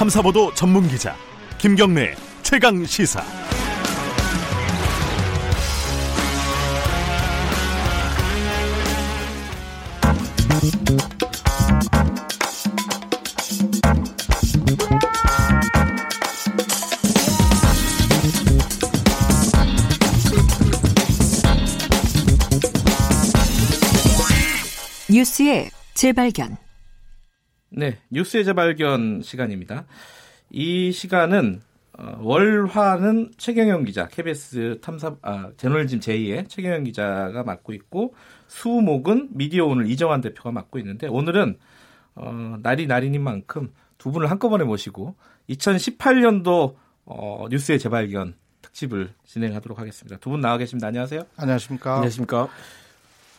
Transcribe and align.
탐사보도 0.00 0.54
전문 0.54 0.88
기자 0.88 1.14
김경래 1.58 2.14
최강 2.42 2.86
시사. 2.86 3.22
뉴스의 25.10 25.70
재발견. 25.92 26.69
네, 27.70 27.98
뉴스의 28.10 28.44
재발견 28.44 29.22
시간입니다. 29.22 29.84
이 30.50 30.90
시간은 30.92 31.60
어, 31.92 32.18
월화는 32.20 33.32
최경영 33.36 33.84
기자, 33.84 34.08
KBS 34.08 34.78
탐사 34.80 35.14
아, 35.22 35.50
제널짐 35.56 36.00
제2의 36.00 36.48
최경영 36.48 36.84
기자가 36.84 37.42
맡고 37.44 37.72
있고 37.74 38.14
수목은 38.48 39.28
미디어 39.32 39.66
오늘 39.66 39.88
이정환 39.88 40.20
대표가 40.20 40.50
맡고 40.50 40.78
있는데 40.80 41.06
오늘은 41.06 41.58
어, 42.16 42.56
날이 42.62 42.86
날이인 42.86 43.22
만큼 43.22 43.72
두 43.98 44.10
분을 44.10 44.30
한꺼번에 44.30 44.64
모시고 44.64 45.14
2018년도 45.50 46.74
어, 47.04 47.46
뉴스의 47.50 47.78
재발견 47.78 48.34
특집을 48.62 49.12
진행하도록 49.26 49.78
하겠습니다. 49.78 50.16
두 50.18 50.30
분 50.30 50.40
나와 50.40 50.58
계십니다. 50.58 50.88
안녕하세요. 50.88 51.22
안녕하십니까. 51.36 51.94
안녕하십니까. 51.94 52.48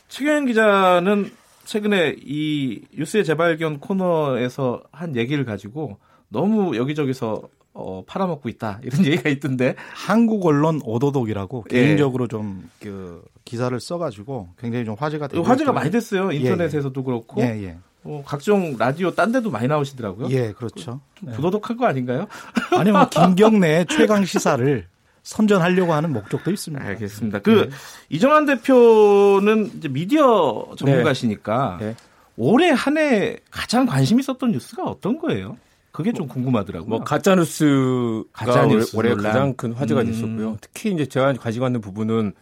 최경영 0.07 0.45
기자는 0.45 1.31
최근에 1.71 2.17
이 2.19 2.81
뉴스의 2.97 3.23
재발견 3.23 3.79
코너에서 3.79 4.83
한 4.91 5.15
얘기를 5.15 5.45
가지고 5.45 5.99
너무 6.27 6.75
여기저기서 6.75 7.43
어, 7.73 8.03
팔아먹고 8.05 8.49
있다 8.49 8.81
이런 8.83 9.05
얘기가 9.07 9.29
있던데 9.29 9.75
한국 9.93 10.45
언론 10.45 10.81
오도독이라고 10.83 11.65
예. 11.71 11.73
개인적으로 11.73 12.27
좀 12.27 12.69
그 12.81 13.23
기사를 13.45 13.77
써가지고 13.79 14.49
굉장히 14.59 14.83
좀 14.83 14.95
화제가 14.97 15.27
되고 15.27 15.43
화제가. 15.43 15.71
많이 15.71 15.91
됐어요 15.91 16.31
인터넷에서도 16.31 17.03
그렇고 17.03 17.41
예, 17.41 17.63
예. 17.63 17.77
어, 18.03 18.21
각종 18.25 18.75
라디오 18.77 19.11
딴 19.11 19.31
데도 19.31 19.49
많이 19.51 19.67
나오시더라고요. 19.67 20.27
예, 20.31 20.51
그렇죠. 20.51 20.99
예. 21.27 21.31
부도덕한 21.31 21.77
거 21.77 21.85
아닌가요? 21.85 22.27
아니면 22.71 23.07
김경래의 23.11 23.85
최강 23.85 24.25
시사를 24.25 24.87
선전하려고 25.23 25.93
하는 25.93 26.11
목적도 26.13 26.51
있습니다. 26.51 26.83
알겠습니다. 26.85 27.39
그 27.39 27.69
이정환 28.09 28.45
대표는 28.45 29.71
이제 29.77 29.87
미디어 29.87 30.67
전문가시니까 30.77 31.77
네. 31.79 31.95
올해 32.37 32.69
한 32.71 32.97
해 32.97 33.37
가장 33.51 33.85
관심 33.85 34.19
있었던 34.19 34.51
뉴스가 34.51 34.83
어떤 34.83 35.19
거예요? 35.19 35.57
그게 35.91 36.13
좀 36.13 36.27
궁금하더라고요. 36.27 36.89
뭐 36.89 36.99
가짜 37.03 37.35
뉴스가 37.35 38.23
가짜 38.33 38.65
뉴스 38.65 38.95
올해 38.95 39.09
논란. 39.09 39.23
가장 39.31 39.53
큰 39.53 39.73
화제가 39.73 40.01
음. 40.01 40.05
됐었고요. 40.07 40.57
특히 40.61 40.91
이제 40.91 41.05
제가 41.05 41.33
가지고 41.33 41.67
있는 41.67 41.81
부분은 41.81 42.33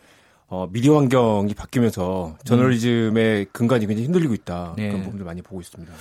어, 0.47 0.67
미디어 0.71 0.95
환경이 0.97 1.53
바뀌면서 1.53 2.37
저널리즘의 2.45 3.47
근간이 3.51 3.85
굉장히 3.87 4.05
흔들리고 4.05 4.33
있다. 4.33 4.73
네. 4.77 4.87
그런 4.89 5.03
부분을 5.03 5.25
많이 5.25 5.41
보고 5.41 5.59
있습니다. 5.61 5.91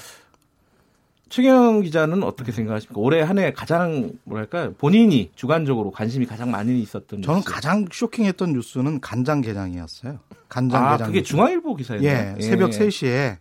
최경 1.29 1.81
기자는 1.83 2.23
어떻게 2.23 2.53
생각하십니까? 2.53 3.01
올해 3.01 3.21
한 3.23 3.39
해 3.39 3.53
가장 3.53 4.13
뭐랄까 4.25 4.71
본인이 4.79 5.31
주관적으로 5.35 5.91
관심이 5.91 6.27
가장 6.27 6.51
많이 6.51 6.81
있었던 6.81 7.23
저는 7.23 7.41
뉴스. 7.41 7.51
가장 7.53 7.87
쇼킹했던 7.91 8.53
뉴스는 8.53 9.01
간장 9.01 9.41
게장이었어요. 9.43 10.19
간장게장. 10.49 10.93
아 10.93 10.97
그게 11.07 11.21
뉴스. 11.21 11.31
중앙일보 11.31 11.75
기사였나요? 11.77 12.37
예, 12.39 12.41
새벽 12.43 12.71
3시에 12.71 13.37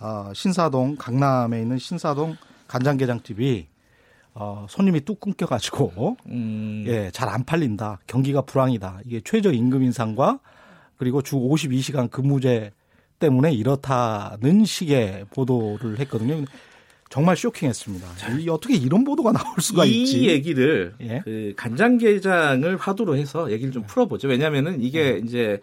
어, 0.00 0.30
신사동 0.34 0.96
강남에 0.98 1.60
있는 1.60 1.78
신사동 1.78 2.36
간장 2.66 2.96
게장 2.96 3.22
집이 3.22 3.66
어, 4.34 4.66
손님이 4.68 5.00
뚝 5.04 5.20
끊겨가지고 5.20 6.16
음, 6.28 6.84
예, 6.86 7.10
잘 7.12 7.28
안 7.28 7.44
팔린다. 7.44 7.98
경기가 8.06 8.42
불황이다. 8.42 9.00
이게 9.04 9.20
최저 9.24 9.52
임금 9.52 9.82
인상과 9.82 10.38
그리고 10.96 11.22
주 11.22 11.36
52시간 11.36 12.10
근무제 12.10 12.72
때문에 13.18 13.52
이렇다는 13.52 14.64
식의 14.64 15.26
보도를 15.34 15.98
했거든요. 16.00 16.44
정말 17.08 17.36
쇼킹했습니다. 17.36 18.06
이 18.38 18.48
어떻게 18.48 18.74
이런 18.74 19.04
보도가 19.04 19.32
나올 19.32 19.56
수가 19.60 19.84
이 19.84 20.02
있지? 20.02 20.28
얘기를 20.28 20.94
예. 21.00 21.22
그 21.24 21.54
간장게장을 21.56 22.76
화두로 22.76 23.16
해서 23.16 23.50
얘기를 23.50 23.72
좀 23.72 23.84
풀어보죠. 23.84 24.28
왜냐하면은 24.28 24.82
이게 24.82 25.20
이제 25.24 25.60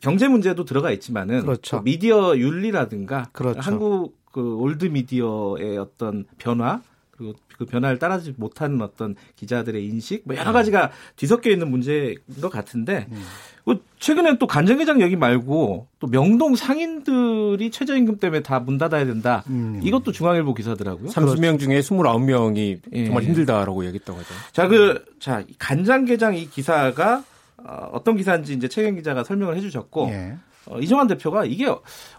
경제 0.00 0.28
문제도 0.28 0.64
들어가 0.64 0.90
있지만은 0.90 1.36
네. 1.36 1.42
그렇죠. 1.42 1.78
또 1.78 1.82
미디어 1.82 2.36
윤리라든가 2.36 3.28
그렇죠. 3.32 3.60
한국 3.60 4.20
그 4.30 4.56
올드 4.56 4.86
미디어의 4.86 5.78
어떤 5.78 6.24
변화 6.38 6.82
그리고 7.10 7.34
그 7.58 7.66
변화를 7.66 7.98
따라가지 7.98 8.32
못하는 8.36 8.80
어떤 8.80 9.16
기자들의 9.36 9.84
인식 9.84 10.22
뭐 10.24 10.34
네. 10.34 10.40
여러 10.40 10.52
가지가 10.52 10.90
뒤섞여 11.16 11.50
있는 11.50 11.70
문제인 11.70 12.16
것 12.40 12.48
같은데 12.48 13.06
음. 13.10 13.22
그 13.70 13.84
최근엔 14.00 14.38
또 14.38 14.46
간장게장 14.48 15.00
얘기 15.00 15.14
말고 15.14 15.86
또 16.00 16.06
명동 16.08 16.56
상인들이 16.56 17.70
최저임금 17.70 18.18
때문에 18.18 18.42
다 18.42 18.60
문 18.60 18.78
닫아야 18.78 19.04
된다. 19.06 19.44
음. 19.48 19.80
이것도 19.82 20.10
중앙일보 20.12 20.54
기사더라고요. 20.54 21.08
30명 21.10 21.58
중에 21.60 21.78
29명이 21.80 22.80
예. 22.92 23.04
정말 23.06 23.22
힘들다라고 23.22 23.84
얘기했다고 23.86 24.18
하죠. 24.18 24.28
자, 24.52 24.66
그, 24.68 25.04
자, 25.20 25.44
간장게장 25.58 26.34
이 26.36 26.48
기사가 26.50 27.22
어, 27.58 27.90
어떤 27.92 28.16
기사인지 28.16 28.54
이제 28.54 28.68
최경 28.68 28.96
기자가 28.96 29.22
설명을 29.22 29.56
해주셨고, 29.56 30.08
예. 30.10 30.34
어, 30.66 30.78
이정환 30.80 31.06
대표가 31.06 31.44
이게 31.44 31.66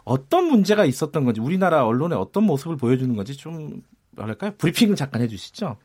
어떤 0.04 0.46
문제가 0.46 0.86
있었던 0.86 1.26
건지, 1.26 1.42
우리나라 1.42 1.86
언론의 1.86 2.18
어떤 2.18 2.44
모습을 2.44 2.78
보여주는 2.78 3.14
건지 3.16 3.36
좀, 3.36 3.82
뭐랄까요? 4.12 4.52
브리핑을 4.58 4.96
잠깐 4.96 5.22
해주시죠. 5.22 5.78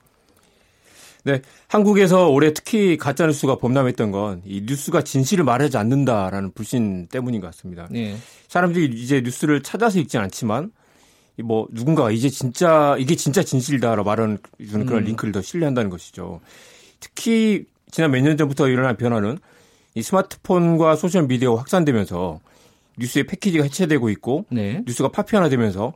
네, 1.26 1.42
한국에서 1.66 2.28
올해 2.28 2.54
특히 2.54 2.96
가짜 2.96 3.26
뉴스가 3.26 3.56
범람했던 3.58 4.12
건 4.12 4.42
이 4.46 4.62
뉴스가 4.64 5.02
진실을 5.02 5.44
말하지 5.44 5.76
않는다라는 5.76 6.52
불신 6.52 7.08
때문인 7.08 7.40
것 7.40 7.48
같습니다. 7.48 7.88
예. 7.96 8.16
사람들이 8.46 8.94
이제 8.94 9.20
뉴스를 9.20 9.60
찾아서 9.64 9.98
읽진 9.98 10.20
않지만 10.20 10.70
이뭐 11.38 11.66
누군가가 11.72 12.12
이제 12.12 12.28
진짜 12.30 12.94
이게 13.00 13.16
진짜 13.16 13.42
진실이다라고 13.42 14.04
말하는 14.04 14.38
그런 14.56 14.88
음. 14.88 15.04
링크를 15.04 15.32
더 15.32 15.42
신뢰한다는 15.42 15.90
것이죠. 15.90 16.40
특히 17.00 17.64
지난 17.90 18.12
몇 18.12 18.20
년 18.22 18.36
전부터 18.36 18.68
일어난 18.68 18.96
변화는 18.96 19.38
이 19.96 20.02
스마트폰과 20.02 20.94
소셜 20.94 21.26
미디어가 21.26 21.60
확산되면서 21.60 22.38
뉴스의 22.98 23.26
패키지가 23.26 23.64
해체되고 23.64 24.10
있고 24.10 24.46
네. 24.50 24.82
뉴스가 24.86 25.08
파편화되면서 25.08 25.92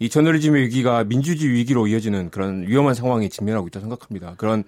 이 0.00 0.08
저널리즘의 0.08 0.62
위기가 0.64 1.04
민주주의 1.04 1.52
위기로 1.54 1.86
이어지는 1.88 2.30
그런 2.30 2.66
위험한 2.66 2.94
상황에 2.94 3.28
직면하고 3.28 3.66
있다고 3.68 3.82
생각합니다. 3.82 4.34
그런 4.36 4.64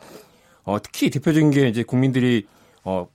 어, 0.64 0.78
특히 0.82 1.10
대표적인 1.10 1.50
게 1.50 1.68
이제 1.68 1.82
국민들이 1.82 2.46
어, 2.84 3.06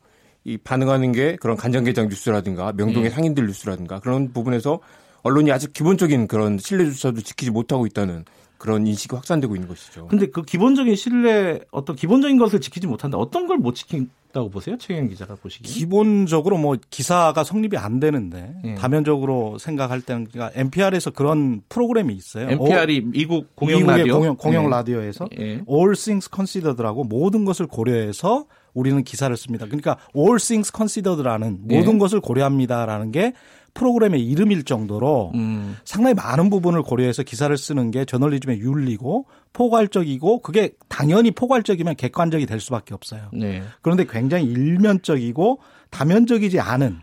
이 0.43 0.57
반응하는 0.57 1.11
게 1.11 1.35
그런 1.37 1.57
간장게장 1.57 2.07
뉴스라든가 2.09 2.71
명동의 2.73 3.05
예. 3.05 3.09
상인들 3.09 3.47
뉴스라든가 3.47 3.99
그런 3.99 4.31
부분에서 4.31 4.79
언론이 5.23 5.51
아직 5.51 5.73
기본적인 5.73 6.27
그런 6.27 6.57
신뢰조차도 6.59 7.21
지키지 7.21 7.51
못하고 7.51 7.87
있다는 7.87 8.25
그런 8.57 8.85
인식이 8.87 9.15
확산되고 9.15 9.55
있는 9.55 9.67
것이죠. 9.67 10.07
근데 10.07 10.27
그 10.27 10.43
기본적인 10.43 10.95
신뢰, 10.95 11.59
어떤 11.71 11.95
기본적인 11.95 12.37
것을 12.37 12.61
지키지 12.61 12.87
못한다. 12.87 13.17
어떤 13.17 13.47
걸 13.47 13.57
못 13.57 13.73
지킨 13.75 14.09
다고 14.35 14.49
보세요? 14.49 14.77
최경 14.77 15.07
기자가 15.07 15.35
보시기에. 15.35 15.71
기본적으로 15.71 16.57
뭐 16.57 16.75
기사가 16.89 17.45
성립이 17.45 17.77
안 17.77 18.01
되는데 18.01 18.53
예. 18.65 18.75
다면적으로 18.75 19.57
생각할 19.57 20.01
때는 20.01 20.27
그러니까 20.29 20.59
NPR에서 20.59 21.11
그런 21.11 21.61
프로그램이 21.69 22.13
있어요. 22.13 22.49
NPR이 22.49 23.01
미국 23.05 23.55
공영 23.55 23.85
라디오. 23.85 24.17
공영, 24.17 24.35
공영 24.35 24.65
예. 24.65 24.69
라디오에서 24.69 25.29
예. 25.39 25.61
All 25.69 25.95
Things 25.95 26.29
Considered라고 26.35 27.05
모든 27.05 27.45
것을 27.45 27.65
고려해서 27.65 28.45
우리는 28.73 29.01
기사를 29.05 29.35
씁니다. 29.37 29.67
그러니까 29.67 29.97
All 30.13 30.37
Things 30.37 30.73
Considered라는 30.75 31.59
예. 31.71 31.77
모든 31.77 31.97
것을 31.97 32.19
고려합니다라는 32.19 33.13
게 33.13 33.31
프로그램의 33.75 34.25
이름일 34.25 34.63
정도로 34.63 35.31
음. 35.35 35.77
상당히 35.85 36.15
많은 36.15 36.49
부분을 36.49 36.81
고려해서 36.81 37.21
기사를 37.21 37.55
쓰는 37.55 37.91
게 37.91 38.05
저널리즘의 38.05 38.59
윤리고 38.59 39.25
포괄적이고 39.53 40.39
그게 40.41 40.71
당연히 40.89 41.29
포괄적이면 41.31 41.95
객관적이 41.97 42.47
될 42.47 42.59
수밖에 42.59 42.93
없어요. 42.95 43.29
네. 43.33 43.61
그런데 43.81 44.05
굉장히 44.09 44.45
일면적이고 44.45 45.59
다면적이지 45.91 46.59
않은 46.59 46.97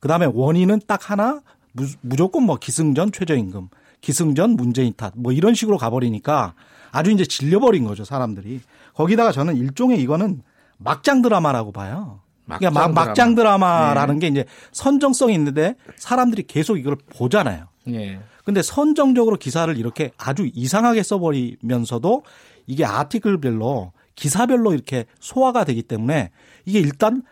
그다음에 0.00 0.26
원인은 0.32 0.80
딱 0.86 1.10
하나 1.10 1.40
무- 1.72 1.86
무조건 2.02 2.42
뭐 2.42 2.56
기승전 2.56 3.12
최저임금 3.12 3.68
기승전 4.00 4.50
문재인 4.56 4.92
탓 4.96 5.12
뭐 5.16 5.32
이런 5.32 5.54
식으로 5.54 5.78
가버리니까 5.78 6.54
아주 6.92 7.10
이제 7.10 7.24
질려버린 7.24 7.84
거죠 7.84 8.04
사람들이 8.04 8.60
거기다가 8.94 9.30
저는 9.32 9.56
일종의 9.56 10.00
이거는 10.02 10.42
막장 10.78 11.22
드라마라고 11.22 11.72
봐요. 11.72 12.20
그러니까 12.46 12.70
막, 12.70 12.92
막장 12.92 13.34
드라마라는 13.34 14.18
게 14.18 14.28
이제 14.28 14.44
선정성이 14.72 15.34
있는데 15.34 15.74
사람들이 15.96 16.44
계속 16.44 16.78
이걸 16.78 16.96
보잖아요. 17.10 17.66
예. 17.88 18.20
근데 18.44 18.62
선정적으로 18.62 19.36
기사를 19.36 19.76
이렇게 19.76 20.12
아주 20.16 20.48
이상하게 20.52 21.02
써버리면서도 21.02 22.22
이게 22.66 22.84
아티클별로 22.84 23.92
기사별로 24.14 24.72
이렇게 24.72 25.06
소화가 25.20 25.64
되기 25.64 25.82
때문에 25.82 26.30
이게 26.64 26.78
일단 26.78 27.22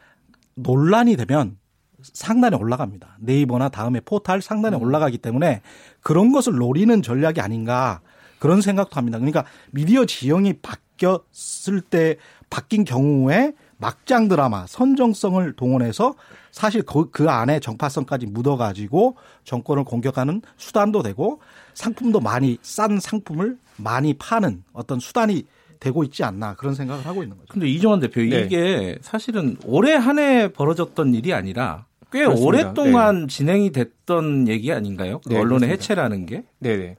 논란이 0.54 1.16
되면 1.16 1.56
상단에 2.02 2.56
올라갑니다. 2.56 3.16
네이버나 3.20 3.70
다음에 3.70 4.00
포탈 4.00 4.42
상단에 4.42 4.76
올라가기 4.76 5.18
때문에 5.18 5.62
그런 6.02 6.32
것을 6.32 6.54
노리는 6.54 7.00
전략이 7.00 7.40
아닌가 7.40 8.00
그런 8.38 8.60
생각도 8.60 8.96
합니다. 8.96 9.18
그러니까 9.18 9.44
미디어 9.70 10.04
지형이 10.04 10.54
바뀌었을 10.60 11.80
때 11.80 12.16
바뀐 12.50 12.84
경우에 12.84 13.54
막장 13.78 14.28
드라마 14.28 14.66
선정성을 14.66 15.52
동원해서 15.54 16.14
사실 16.52 16.82
그, 16.82 17.10
그 17.10 17.28
안에 17.30 17.60
정파성까지 17.60 18.26
묻어가지고 18.26 19.16
정권을 19.44 19.84
공격하는 19.84 20.42
수단도 20.56 21.02
되고 21.02 21.40
상품도 21.74 22.20
많이 22.20 22.58
싼 22.62 23.00
상품을 23.00 23.58
많이 23.76 24.14
파는 24.14 24.62
어떤 24.72 25.00
수단이 25.00 25.44
되고 25.80 26.04
있지 26.04 26.24
않나 26.24 26.54
그런 26.54 26.74
생각을 26.74 27.04
하고 27.04 27.22
있는 27.22 27.36
거죠. 27.36 27.48
근데 27.52 27.68
이종환 27.68 28.00
대표 28.00 28.20
네. 28.20 28.42
이게 28.42 28.96
사실은 29.02 29.56
올해 29.64 29.94
한 29.94 30.18
해 30.18 30.48
벌어졌던 30.52 31.12
일이 31.14 31.34
아니라 31.34 31.86
꽤 32.12 32.20
그렇습니다. 32.20 32.46
오랫동안 32.46 33.26
진행이 33.28 33.72
됐던 33.72 34.46
얘기 34.48 34.72
아닌가요? 34.72 35.20
그 35.24 35.30
네, 35.30 35.34
언론의 35.40 35.68
그렇습니다. 35.68 35.72
해체라는 35.82 36.26
게. 36.26 36.44
네네. 36.60 36.96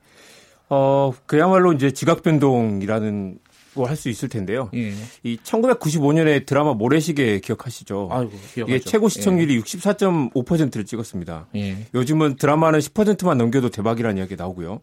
어, 0.70 1.14
그야말로 1.26 1.72
이제 1.74 1.92
지각 1.92 2.22
변동이라는 2.22 3.36
거 3.36 3.45
할 3.84 3.96
수 3.96 4.10
있을 4.10 4.30
텐데요. 4.30 4.70
예. 4.74 4.94
이 5.24 5.38
1995년에 5.44 6.46
드라마 6.46 6.74
모래시계 6.74 7.40
기억하시죠? 7.40 8.10
아이고 8.12 8.32
기억하죠. 8.54 8.76
이게 8.76 8.80
최고 8.80 9.10
시청률이 9.10 9.60
64.5%를 9.62 10.86
찍었습니다. 10.86 11.48
예. 11.56 11.60
예. 11.60 11.78
요즘은 11.94 12.38
드라마는 12.38 12.80
10%만 12.80 13.38
넘겨도 13.38 13.70
대박이라는 13.70 14.18
이야기 14.18 14.36
나오고요. 14.36 14.82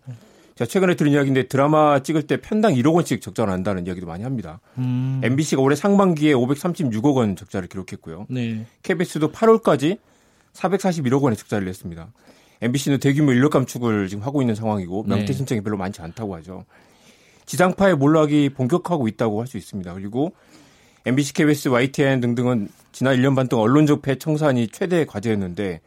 제가 0.54 0.68
최근에 0.68 0.94
들은 0.96 1.12
이야기인데 1.12 1.48
드라마 1.48 2.02
찍을 2.02 2.26
때 2.26 2.36
편당 2.36 2.74
1억 2.74 2.94
원씩 2.94 3.22
적자 3.22 3.46
난다는 3.46 3.86
이야기도 3.86 4.06
많이 4.06 4.22
합니다. 4.24 4.60
음. 4.76 5.20
MBC가 5.24 5.62
올해 5.62 5.74
상반기에 5.76 6.34
536억 6.34 7.16
원 7.16 7.36
적자를 7.36 7.68
기록했고요. 7.68 8.26
네. 8.28 8.66
KBS도 8.82 9.32
8월까지 9.32 9.98
441억 10.52 11.22
원의 11.22 11.36
적자를 11.36 11.66
냈습니다. 11.66 12.12
MBC는 12.60 13.00
대규모 13.00 13.32
인력 13.32 13.50
감축을 13.52 14.08
지금 14.08 14.22
하고 14.24 14.42
있는 14.42 14.54
상황이고 14.54 15.06
네. 15.08 15.26
신청이 15.26 15.62
별로 15.62 15.76
많지 15.76 16.02
않다고 16.02 16.36
하죠. 16.36 16.64
지상파의 17.46 17.96
몰락이 17.96 18.50
본격화하고 18.50 19.08
있다고 19.08 19.40
할 19.40 19.46
수 19.46 19.56
있습니다. 19.56 19.92
그리고 19.94 20.32
MBC, 21.04 21.32
KBS, 21.34 21.68
YTN 21.68 22.20
등등은 22.20 22.68
지난 22.92 23.16
1년 23.16 23.34
반 23.34 23.48
동안 23.48 23.64
언론적 23.64 24.02
폐 24.02 24.16
청산이 24.16 24.68
최대 24.68 25.04
과제였는데 25.04 25.80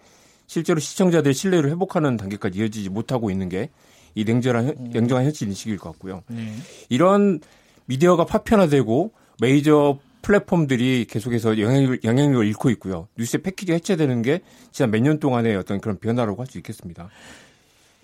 실제로 0.47 0.79
시청자들의 0.79 1.33
신뢰를 1.33 1.69
회복하는 1.71 2.17
단계까지 2.17 2.59
이어지지 2.59 2.89
못하고 2.89 3.29
있는 3.31 3.49
게 3.49 3.69
이 4.17 4.23
냉정한, 4.23 4.65
현- 4.67 4.75
냉정한 4.91 5.25
현실 5.25 5.49
인식일 5.49 5.77
것 5.77 5.91
같고요. 5.91 6.23
네. 6.27 6.53
이런 6.87 7.41
미디어가 7.85 8.25
파편화되고 8.25 9.11
메이저 9.41 9.99
플랫폼들이 10.21 11.05
계속해서 11.09 11.59
영향력을, 11.59 11.99
영향력을 12.05 12.47
잃고 12.47 12.69
있고요. 12.69 13.09
뉴스의 13.17 13.41
패키지 13.43 13.73
해체되는 13.73 14.21
게 14.21 14.39
지난 14.71 14.91
몇 14.91 15.01
년 15.01 15.19
동안의 15.19 15.57
어떤 15.57 15.81
그런 15.81 15.97
변화라고 15.99 16.41
할 16.41 16.47
수 16.47 16.57
있겠습니다. 16.59 17.09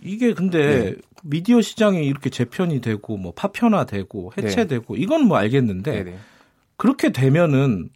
이게 0.03 0.33
근데 0.33 0.92
네. 0.92 0.95
미디어 1.24 1.62
시장이 1.62 2.06
이렇게 2.06 2.30
재편이 2.30 2.81
되고 2.81 3.18
뭐 3.18 3.31
파편화되고 3.33 4.33
해체되고 4.38 4.95
이건 4.95 5.27
뭐 5.27 5.38
알겠는데 5.38 5.92
네네. 6.03 6.18
그렇게 6.77 7.12
되면은 7.12 7.89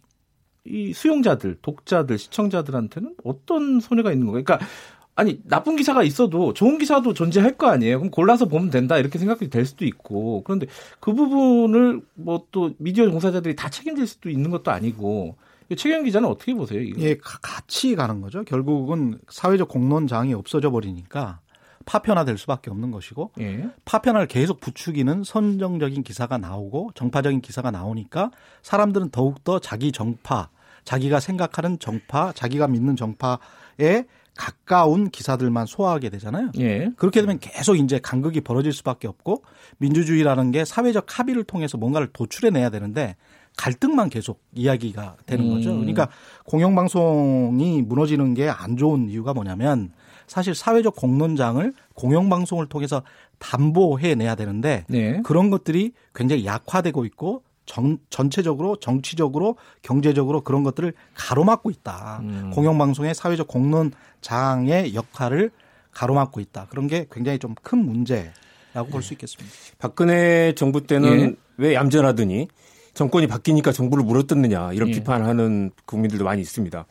이 0.64 0.92
수용자들, 0.92 1.58
독자들, 1.62 2.18
시청자들한테는 2.18 3.14
어떤 3.24 3.80
손해가 3.80 4.12
있는 4.12 4.26
거예요? 4.26 4.42
그러니까 4.44 4.66
아니 5.14 5.40
나쁜 5.44 5.76
기사가 5.76 6.02
있어도 6.02 6.52
좋은 6.52 6.78
기사도 6.78 7.14
존재할 7.14 7.56
거 7.56 7.68
아니에요. 7.68 7.98
그럼 7.98 8.10
골라서 8.10 8.46
보면 8.46 8.70
된다 8.70 8.98
이렇게 8.98 9.18
생각이 9.18 9.48
될 9.48 9.64
수도 9.64 9.84
있고 9.84 10.42
그런데 10.44 10.66
그 11.00 11.12
부분을 11.14 12.02
뭐 12.14 12.46
또 12.52 12.74
미디어 12.78 13.08
종사자들이 13.10 13.56
다 13.56 13.68
책임질 13.70 14.06
수도 14.06 14.28
있는 14.30 14.50
것도 14.50 14.70
아니고 14.70 15.36
최경 15.76 16.04
기자는 16.04 16.28
어떻게 16.28 16.54
보세요? 16.54 16.80
이거? 16.80 17.00
예, 17.00 17.16
가- 17.16 17.38
같이 17.42 17.96
가는 17.96 18.20
거죠. 18.20 18.44
결국은 18.44 19.18
사회적 19.28 19.68
공론장이 19.68 20.32
없어져 20.34 20.70
버리니까 20.70 21.40
파편화될 21.86 22.36
수밖에 22.36 22.70
없는 22.70 22.90
것이고 22.90 23.30
예. 23.40 23.68
파편화를 23.86 24.26
계속 24.26 24.60
부추기는 24.60 25.24
선정적인 25.24 26.02
기사가 26.02 26.36
나오고 26.36 26.90
정파적인 26.94 27.40
기사가 27.40 27.70
나오니까 27.70 28.30
사람들은 28.62 29.10
더욱더 29.10 29.58
자기 29.58 29.92
정파, 29.92 30.50
자기가 30.84 31.20
생각하는 31.20 31.78
정파, 31.78 32.32
자기가 32.32 32.68
믿는 32.68 32.96
정파에 32.96 34.04
가까운 34.36 35.08
기사들만 35.08 35.64
소화하게 35.64 36.10
되잖아요. 36.10 36.50
예. 36.58 36.90
그렇게 36.96 37.22
되면 37.22 37.38
계속 37.38 37.76
이제 37.76 37.98
간극이 37.98 38.42
벌어질 38.42 38.72
수밖에 38.72 39.08
없고 39.08 39.42
민주주의라는 39.78 40.50
게 40.50 40.64
사회적 40.66 41.18
합의를 41.18 41.44
통해서 41.44 41.78
뭔가를 41.78 42.08
도출해 42.12 42.50
내야 42.50 42.68
되는데 42.68 43.16
갈등만 43.56 44.10
계속 44.10 44.42
이야기가 44.54 45.16
되는 45.24 45.48
거죠. 45.48 45.70
음. 45.70 45.76
그러니까 45.78 46.08
공영방송이 46.44 47.82
무너지는 47.82 48.34
게 48.34 48.48
안 48.50 48.76
좋은 48.76 49.08
이유가 49.08 49.32
뭐냐면 49.32 49.92
사실 50.26 50.54
사회적 50.54 50.96
공론장을 50.96 51.72
공영방송을 51.94 52.66
통해서 52.66 53.02
담보해 53.38 54.14
내야 54.14 54.34
되는데 54.34 54.84
네. 54.88 55.20
그런 55.22 55.50
것들이 55.50 55.92
굉장히 56.14 56.44
약화되고 56.46 57.04
있고 57.04 57.42
전, 57.66 57.98
전체적으로 58.10 58.76
정치적으로 58.76 59.56
경제적으로 59.82 60.40
그런 60.42 60.62
것들을 60.62 60.92
가로막고 61.14 61.70
있다. 61.70 62.20
음. 62.22 62.50
공영방송의 62.54 63.14
사회적 63.14 63.48
공론장의 63.48 64.94
역할을 64.94 65.50
가로막고 65.92 66.40
있다. 66.40 66.66
그런 66.70 66.86
게 66.86 67.06
굉장히 67.10 67.38
좀 67.38 67.54
큰 67.62 67.78
문제라고 67.78 68.90
볼수 68.90 69.14
있겠습니다. 69.14 69.52
박근혜 69.78 70.52
정부 70.54 70.86
때는 70.86 71.20
예. 71.20 71.34
왜 71.56 71.74
얌전하더니 71.74 72.48
정권이 72.94 73.26
바뀌니까 73.26 73.72
정부를 73.72 74.04
물어뜯느냐 74.04 74.72
이런 74.72 74.88
예. 74.90 74.92
비판하는 74.92 75.70
국민들도 75.84 76.24
많이 76.24 76.40
있습니다. 76.40 76.86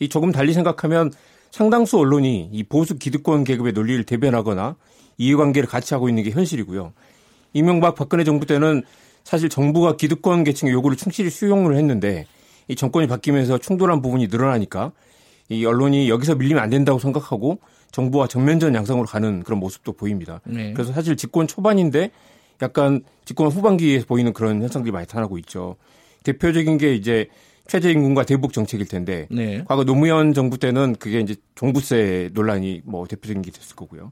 이 0.00 0.08
조금 0.08 0.32
달리 0.32 0.52
생각하면 0.52 1.10
상당수 1.50 1.98
언론이 1.98 2.50
이 2.52 2.62
보수 2.62 2.96
기득권 2.96 3.44
계급의 3.44 3.72
논리를 3.72 4.02
대변하거나 4.04 4.76
이해관계를 5.18 5.68
같이 5.68 5.94
하고 5.94 6.08
있는 6.08 6.22
게 6.22 6.30
현실이고요. 6.30 6.92
이명박 7.52 7.94
박근혜 7.94 8.24
정부 8.24 8.46
때는 8.46 8.82
사실 9.24 9.48
정부가 9.48 9.96
기득권 9.96 10.44
계층의 10.44 10.72
요구를 10.72 10.96
충실히 10.96 11.30
수용을 11.30 11.76
했는데 11.76 12.26
이 12.68 12.76
정권이 12.76 13.06
바뀌면서 13.06 13.58
충돌한 13.58 14.00
부분이 14.00 14.28
늘어나니까 14.28 14.92
이 15.48 15.64
언론이 15.66 16.08
여기서 16.08 16.36
밀리면 16.36 16.62
안 16.62 16.70
된다고 16.70 16.98
생각하고 16.98 17.58
정부와 17.90 18.28
정면전 18.28 18.74
양상으로 18.74 19.06
가는 19.06 19.42
그런 19.42 19.58
모습도 19.58 19.92
보입니다. 19.92 20.40
네. 20.44 20.72
그래서 20.72 20.92
사실 20.92 21.16
집권 21.16 21.48
초반인데 21.48 22.12
약간 22.62 23.02
집권 23.24 23.48
후반기에 23.48 24.04
보이는 24.04 24.32
그런 24.32 24.62
현상들이 24.62 24.92
많이 24.92 25.02
나타나고 25.02 25.38
있죠. 25.38 25.76
대표적인 26.22 26.78
게 26.78 26.94
이제 26.94 27.28
최저임금과 27.70 28.24
대북 28.24 28.52
정책일 28.52 28.88
텐데 28.88 29.28
네. 29.30 29.62
과거 29.68 29.84
노무현 29.84 30.34
정부 30.34 30.58
때는 30.58 30.96
그게 30.98 31.20
이제 31.20 31.36
종부세 31.54 32.30
논란이 32.32 32.82
뭐 32.84 33.06
대표적인 33.06 33.42
게 33.42 33.52
됐을 33.52 33.76
거고요. 33.76 34.10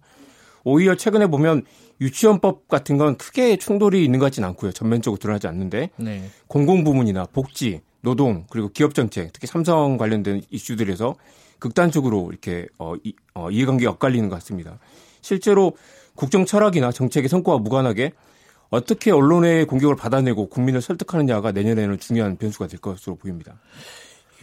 오히려 0.63 0.95
최근에 0.95 1.27
보면 1.27 1.65
유치원법 2.01 2.69
같은 2.69 2.99
건 2.99 3.17
크게 3.17 3.57
충돌이 3.57 4.05
있는 4.05 4.21
것 4.21 4.27
같지는 4.27 4.49
않고요. 4.51 4.71
전면적으로 4.71 5.19
드러나지 5.19 5.49
않는데 5.49 5.91
네. 5.97 6.31
공공 6.47 6.85
부문이나 6.85 7.27
복지, 7.33 7.81
노동 8.01 8.47
그리고 8.49 8.69
기업 8.69 8.95
정책, 8.95 9.33
특히 9.33 9.49
삼성 9.49 9.97
관련된 9.97 10.43
이슈들에서 10.51 11.17
극단적으로 11.59 12.29
이렇게 12.31 12.69
어, 12.79 12.95
이, 13.03 13.13
어, 13.35 13.51
이해관계가 13.51 13.91
엇갈리는 13.93 14.29
것 14.29 14.37
같습니다. 14.37 14.79
실제로 15.21 15.77
국정 16.15 16.47
철학이나 16.47 16.93
정책의 16.93 17.29
성과와 17.29 17.59
무관하게 17.59 18.13
어떻게 18.71 19.11
언론의 19.11 19.67
공격을 19.67 19.97
받아내고 19.97 20.49
국민을 20.49 20.81
설득하느냐가 20.81 21.53
내년에는 21.53 21.99
중요한 21.99 22.37
변수가 22.37 22.67
될 22.67 22.81
것으로 22.81 23.17
보입니다. 23.17 23.59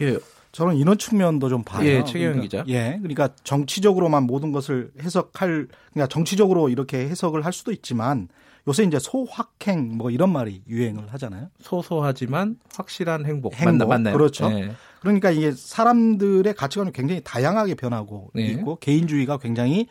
예. 0.00 0.18
저는 0.52 0.76
이런 0.76 0.96
측면도 0.96 1.50
좀 1.50 1.62
봐요. 1.62 1.86
예, 1.86 2.02
최경영 2.02 2.32
그러니까, 2.32 2.64
기자. 2.64 2.64
예, 2.68 2.96
그러니까 2.98 3.28
정치적으로만 3.44 4.22
모든 4.22 4.52
것을 4.52 4.90
해석할, 5.02 5.68
그러니까 5.92 6.06
정치적으로 6.08 6.70
이렇게 6.70 7.00
해석을 7.08 7.44
할 7.44 7.52
수도 7.52 7.72
있지만 7.72 8.28
요새 8.66 8.82
이제 8.84 8.98
소확행 8.98 9.96
뭐 9.96 10.10
이런 10.10 10.32
말이 10.32 10.62
유행을 10.66 11.12
하잖아요. 11.12 11.50
소소하지만 11.60 12.56
확실한 12.74 13.26
행복. 13.26 13.54
행복. 13.54 13.64
맞나, 13.66 13.84
맞나요? 13.84 14.16
그렇죠. 14.16 14.48
네. 14.48 14.72
그러니까 15.00 15.30
이게 15.30 15.52
사람들의 15.52 16.52
가치관이 16.54 16.92
굉장히 16.92 17.20
다양하게 17.22 17.74
변하고 17.74 18.30
네. 18.34 18.46
있고 18.46 18.76
개인주의가 18.76 19.38
굉장히 19.38 19.86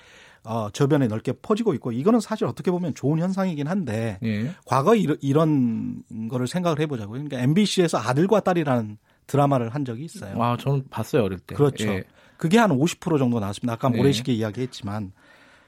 어, 0.45 0.69
저변에 0.71 1.07
넓게 1.07 1.33
퍼지고 1.33 1.73
있고 1.75 1.91
이거는 1.91 2.19
사실 2.19 2.45
어떻게 2.45 2.71
보면 2.71 2.93
좋은 2.93 3.19
현상이긴 3.19 3.67
한데 3.67 4.19
예. 4.23 4.51
과거 4.65 4.95
이런, 4.95 5.17
이런 5.21 6.03
거를 6.29 6.47
생각을 6.47 6.79
해보자고요. 6.79 7.23
그러니까 7.23 7.39
MBC에서 7.39 7.97
아들과 7.97 8.41
딸이라는 8.41 8.97
드라마를 9.27 9.69
한 9.69 9.85
적이 9.85 10.05
있어요. 10.05 10.41
아, 10.41 10.55
저는 10.57 10.85
봤어요, 10.89 11.23
어릴 11.23 11.39
때. 11.39 11.55
그렇죠. 11.55 11.87
예. 11.87 12.03
그게 12.37 12.57
한 12.57 12.69
50% 12.71 13.17
정도 13.17 13.39
나왔습니다. 13.39 13.73
아까 13.73 13.89
네. 13.89 13.97
모래시계 13.97 14.33
이야기했지만 14.33 15.13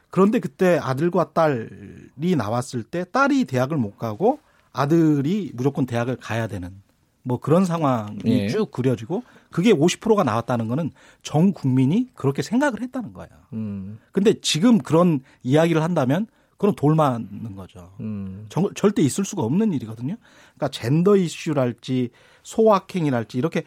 그런데 0.09 0.39
그때 0.39 0.79
아들과 0.81 1.33
딸이 1.33 2.35
나왔을 2.37 2.83
때 2.83 3.05
딸이 3.11 3.45
대학을 3.45 3.77
못 3.77 3.97
가고 3.97 4.39
아들이 4.73 5.51
무조건 5.53 5.85
대학을 5.85 6.17
가야 6.17 6.47
되는 6.47 6.81
뭐 7.23 7.39
그런 7.39 7.65
상황이 7.65 8.19
예. 8.25 8.47
쭉 8.47 8.71
그려지고 8.71 9.23
그게 9.57 9.73
50%가 9.73 10.23
나왔다는 10.23 10.67
거는 10.67 10.91
전 11.23 11.51
국민이 11.51 12.09
그렇게 12.13 12.43
생각을 12.43 12.83
했다는 12.83 13.11
거예요. 13.11 13.31
음, 13.53 13.97
근데 14.11 14.35
지금 14.39 14.77
그런 14.77 15.21
이야기를 15.41 15.81
한다면 15.81 16.27
그건 16.57 16.75
돌 16.75 16.93
맞는 16.93 17.55
거죠. 17.55 17.91
음. 17.99 18.45
정- 18.49 18.71
절대 18.75 19.01
있을 19.01 19.25
수가 19.25 19.41
없는 19.41 19.73
일이거든요. 19.73 20.15
그러니까 20.55 20.67
젠더 20.69 21.15
이슈랄지 21.15 22.11
소확행이랄지 22.43 23.39
이렇게 23.39 23.63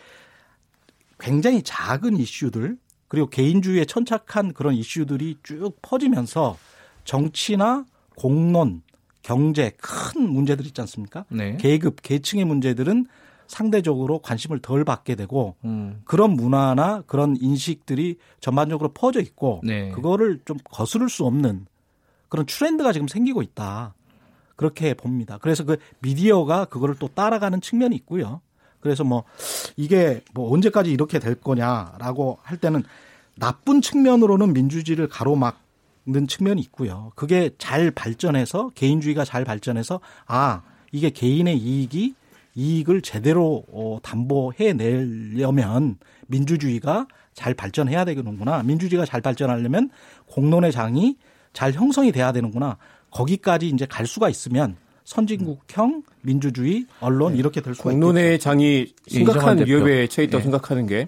굉장히 1.18 1.60
작은 1.64 2.16
이슈들 2.18 2.76
그리고 3.08 3.26
개인주의에 3.28 3.84
천착한 3.84 4.52
그런 4.52 4.74
이슈들이 4.74 5.38
쭉 5.42 5.72
퍼지면서 5.82 6.56
정치나 7.04 7.84
공론 8.14 8.82
경제 9.22 9.72
큰 9.76 10.30
문제들 10.30 10.64
있지 10.66 10.80
않습니까? 10.82 11.24
네. 11.30 11.56
계급, 11.56 12.00
계층의 12.00 12.44
문제들은 12.44 13.06
상대적으로 13.50 14.20
관심을 14.20 14.60
덜 14.60 14.84
받게 14.84 15.16
되고 15.16 15.56
음. 15.64 16.00
그런 16.04 16.30
문화나 16.30 17.02
그런 17.06 17.36
인식들이 17.40 18.16
전반적으로 18.38 18.90
퍼져 18.92 19.20
있고 19.20 19.60
네. 19.64 19.90
그거를 19.90 20.40
좀 20.44 20.56
거스를 20.64 21.08
수 21.08 21.24
없는 21.26 21.66
그런 22.28 22.46
트렌드가 22.46 22.92
지금 22.92 23.08
생기고 23.08 23.42
있다. 23.42 23.94
그렇게 24.54 24.94
봅니다. 24.94 25.38
그래서 25.40 25.64
그 25.64 25.78
미디어가 25.98 26.66
그거를 26.66 26.94
또 26.98 27.08
따라가는 27.08 27.60
측면이 27.60 27.96
있고요. 27.96 28.40
그래서 28.78 29.04
뭐 29.04 29.24
이게 29.76 30.22
뭐 30.32 30.52
언제까지 30.52 30.92
이렇게 30.92 31.18
될 31.18 31.34
거냐라고 31.34 32.38
할 32.42 32.56
때는 32.56 32.84
나쁜 33.34 33.80
측면으로는 33.80 34.52
민주주의를 34.52 35.08
가로막는 35.08 36.28
측면이 36.28 36.60
있고요. 36.62 37.10
그게 37.16 37.50
잘 37.58 37.90
발전해서 37.90 38.70
개인주의가 38.74 39.24
잘 39.24 39.44
발전해서 39.44 40.00
아 40.26 40.62
이게 40.92 41.10
개인의 41.10 41.58
이익이 41.58 42.14
이익을 42.54 43.02
제대로 43.02 43.64
어, 43.72 43.98
담보해 44.02 44.72
내려면 44.74 45.96
민주주의가 46.26 47.06
잘 47.34 47.54
발전해야 47.54 48.04
되겠는구나. 48.04 48.62
민주주의가 48.62 49.06
잘 49.06 49.20
발전하려면 49.20 49.90
공론의 50.26 50.72
장이 50.72 51.16
잘 51.52 51.72
형성이 51.72 52.12
돼야 52.12 52.32
되는구나. 52.32 52.76
거기까지 53.10 53.68
이제 53.68 53.86
갈 53.86 54.06
수가 54.06 54.28
있으면 54.28 54.76
선진국형 55.04 56.02
민주주의 56.22 56.86
언론 57.00 57.36
이렇게 57.36 57.60
될 57.60 57.74
수가 57.74 57.90
있겠죠. 57.90 58.00
공론의 58.06 58.38
장이 58.38 58.92
이정환 59.06 59.56
심각한. 59.58 59.66
위협에 59.66 60.06
처해 60.06 60.26
있다고 60.26 60.38
예. 60.38 60.42
생각하는 60.42 60.86
게 60.86 61.06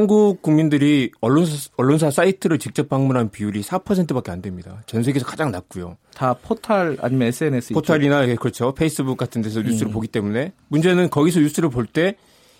한국 0.00 0.42
국민들이 0.42 1.10
언론사, 1.22 1.70
언론사 1.78 2.10
사이트를 2.10 2.58
직접 2.58 2.86
방문한 2.90 3.30
비율이 3.30 3.62
4%밖에 3.62 4.30
안 4.30 4.42
됩니다. 4.42 4.82
전 4.84 5.02
세계에서 5.02 5.24
가장 5.24 5.50
낮고요. 5.50 5.96
다 6.14 6.34
포탈 6.34 6.98
아니면 7.00 7.28
SNS 7.28 7.72
포털이나 7.72 8.28
예, 8.28 8.34
그렇죠. 8.34 8.74
페이스북 8.74 9.16
같은 9.16 9.40
데서 9.40 9.60
음. 9.60 9.64
뉴스를 9.64 9.90
보기 9.92 10.08
때문에 10.08 10.52
문제는 10.68 11.08
거기서 11.08 11.40
뉴스를 11.40 11.70
볼 11.70 11.86
때 11.86 12.14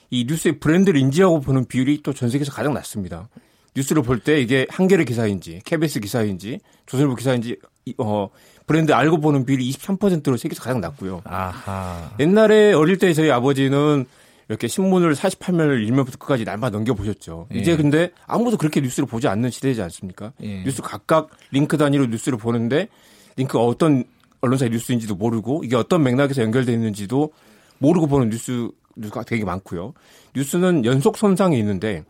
이 0.08 0.24
뉴스의 0.26 0.60
브랜드를 0.60 0.98
인지하고 1.00 1.40
보는 1.40 1.66
비율이 1.66 2.00
또 2.04 2.12
전 2.14 2.30
세계에서 2.30 2.52
가장 2.52 2.72
낮습니다. 2.72 3.28
뉴스를 3.74 4.02
볼 4.02 4.20
때 4.20 4.40
이게 4.40 4.64
한겨레 4.70 5.04
기사인지 5.04 5.60
KBS 5.66 6.00
기사인지 6.00 6.60
조선일보 6.86 7.16
기사인지 7.16 7.56
이- 7.84 7.94
어 7.98 8.30
브랜드 8.66 8.92
알고 8.92 9.20
보는 9.20 9.44
비율이 9.44 9.68
23%로 9.72 10.38
세계에서 10.38 10.62
가장 10.62 10.80
낮고요. 10.80 11.20
아하. 11.24 12.12
옛날에 12.18 12.72
어릴 12.72 12.96
때 12.96 13.12
저희 13.12 13.30
아버지는 13.30 14.06
이렇게 14.48 14.68
신문을 14.68 15.14
48면을 15.14 15.88
1면부터 15.88 16.18
끝까지 16.18 16.44
날마다 16.44 16.76
넘겨보셨죠. 16.76 17.48
예. 17.54 17.58
이제 17.58 17.76
근데 17.76 18.10
아무도 18.26 18.56
그렇게 18.56 18.80
뉴스를 18.80 19.06
보지 19.06 19.26
않는 19.28 19.50
시대지 19.50 19.82
않습니까? 19.82 20.32
예. 20.42 20.62
뉴스 20.62 20.82
각각 20.82 21.30
링크 21.50 21.76
단위로 21.76 22.06
뉴스를 22.06 22.38
보는데 22.38 22.88
링크가 23.36 23.64
어떤 23.64 24.04
언론사의 24.40 24.70
뉴스인지도 24.70 25.16
모르고 25.16 25.62
이게 25.64 25.76
어떤 25.76 26.02
맥락에서 26.02 26.42
연결되어 26.42 26.74
있는지도 26.74 27.32
모르고 27.78 28.06
보는 28.06 28.30
뉴스, 28.30 28.70
뉴스가 28.96 29.24
되게 29.24 29.44
많고요. 29.44 29.94
뉴스는 30.34 30.84
연속 30.84 31.16
선상에 31.16 31.58
있는데 31.58 32.04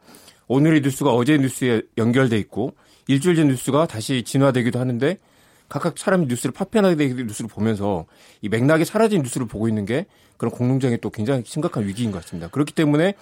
오늘의 0.49 0.83
뉴스가 0.83 1.13
어제 1.13 1.39
뉴스에 1.39 1.83
연결돼 1.97 2.39
있고 2.39 2.75
일주일 3.09 3.37
전 3.37 3.49
뉴스가 3.49 3.87
다시 3.87 4.23
진화되기도 4.23 4.79
하는데 4.79 5.19
각각 5.69 5.99
사람이 5.99 6.27
뉴스를 6.27 6.53
파편화되게 6.53 7.15
된 7.15 7.27
뉴스를 7.27 7.49
보면서 7.49 8.07
이 8.41 8.49
맥락이 8.49 8.85
사라진 8.85 9.23
뉴스를 9.23 9.47
보고 9.47 9.69
있는 9.69 9.85
게 9.85 10.07
그런 10.37 10.51
공론장의 10.51 10.99
또 11.01 11.11
굉장히 11.11 11.43
심각한 11.45 11.87
위기인 11.87 12.13
것 12.13 12.23
같습니다. 12.23 12.49
그렇기 12.49 12.73
때문에 12.73 13.15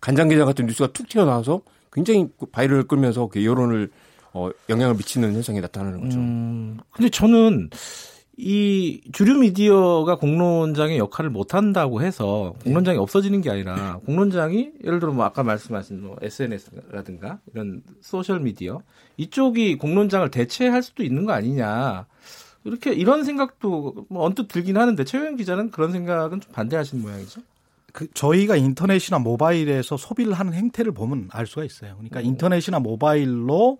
간장게장 0.00 0.46
같은 0.46 0.66
뉴스가 0.66 0.92
툭 0.92 1.08
튀어나와서 1.08 1.62
굉장히 1.92 2.28
그 2.38 2.46
viral을 2.46 2.84
끌면서 2.84 3.26
그 3.26 3.44
여론을 3.44 3.90
어, 4.32 4.50
영향을 4.68 4.94
미치는 4.94 5.34
현상이 5.34 5.60
나타나는 5.60 6.00
거죠. 6.02 6.18
음, 6.18 6.78
근데 6.92 7.10
저는 7.10 7.68
이 8.36 9.02
주류 9.12 9.38
미디어가 9.38 10.16
공론장의 10.16 10.98
역할을 10.98 11.30
못 11.30 11.54
한다고 11.54 12.00
해서 12.00 12.54
공론장이 12.64 12.96
없어지는 12.96 13.42
게 13.42 13.50
아니라 13.50 14.00
공론장이 14.06 14.72
예를 14.84 14.98
들어 14.98 15.12
뭐 15.12 15.24
아까 15.24 15.42
말씀하신 15.42 16.02
뭐 16.02 16.16
SNS라든가 16.22 17.40
이런 17.52 17.82
소셜 18.00 18.40
미디어 18.40 18.80
이쪽이 19.18 19.76
공론장을 19.76 20.30
대체할 20.30 20.82
수도 20.82 21.02
있는 21.02 21.26
거 21.26 21.32
아니냐. 21.32 22.06
이렇게 22.64 22.92
이런 22.92 23.24
생각도 23.24 24.06
뭐 24.08 24.24
언뜻 24.24 24.48
들긴 24.48 24.76
하는데 24.76 25.02
최영 25.04 25.36
기자는 25.36 25.70
그런 25.70 25.92
생각은 25.92 26.40
좀 26.40 26.52
반대하시는 26.52 27.02
모양이죠. 27.02 27.42
그 27.92 28.06
저희가 28.12 28.56
인터넷이나 28.56 29.18
모바일에서 29.18 29.96
소비를 29.96 30.32
하는 30.34 30.52
행태를 30.52 30.92
보면 30.92 31.28
알 31.32 31.46
수가 31.46 31.64
있어요. 31.64 31.94
그러니까 31.94 32.20
인터넷이나 32.20 32.78
모바일로 32.78 33.78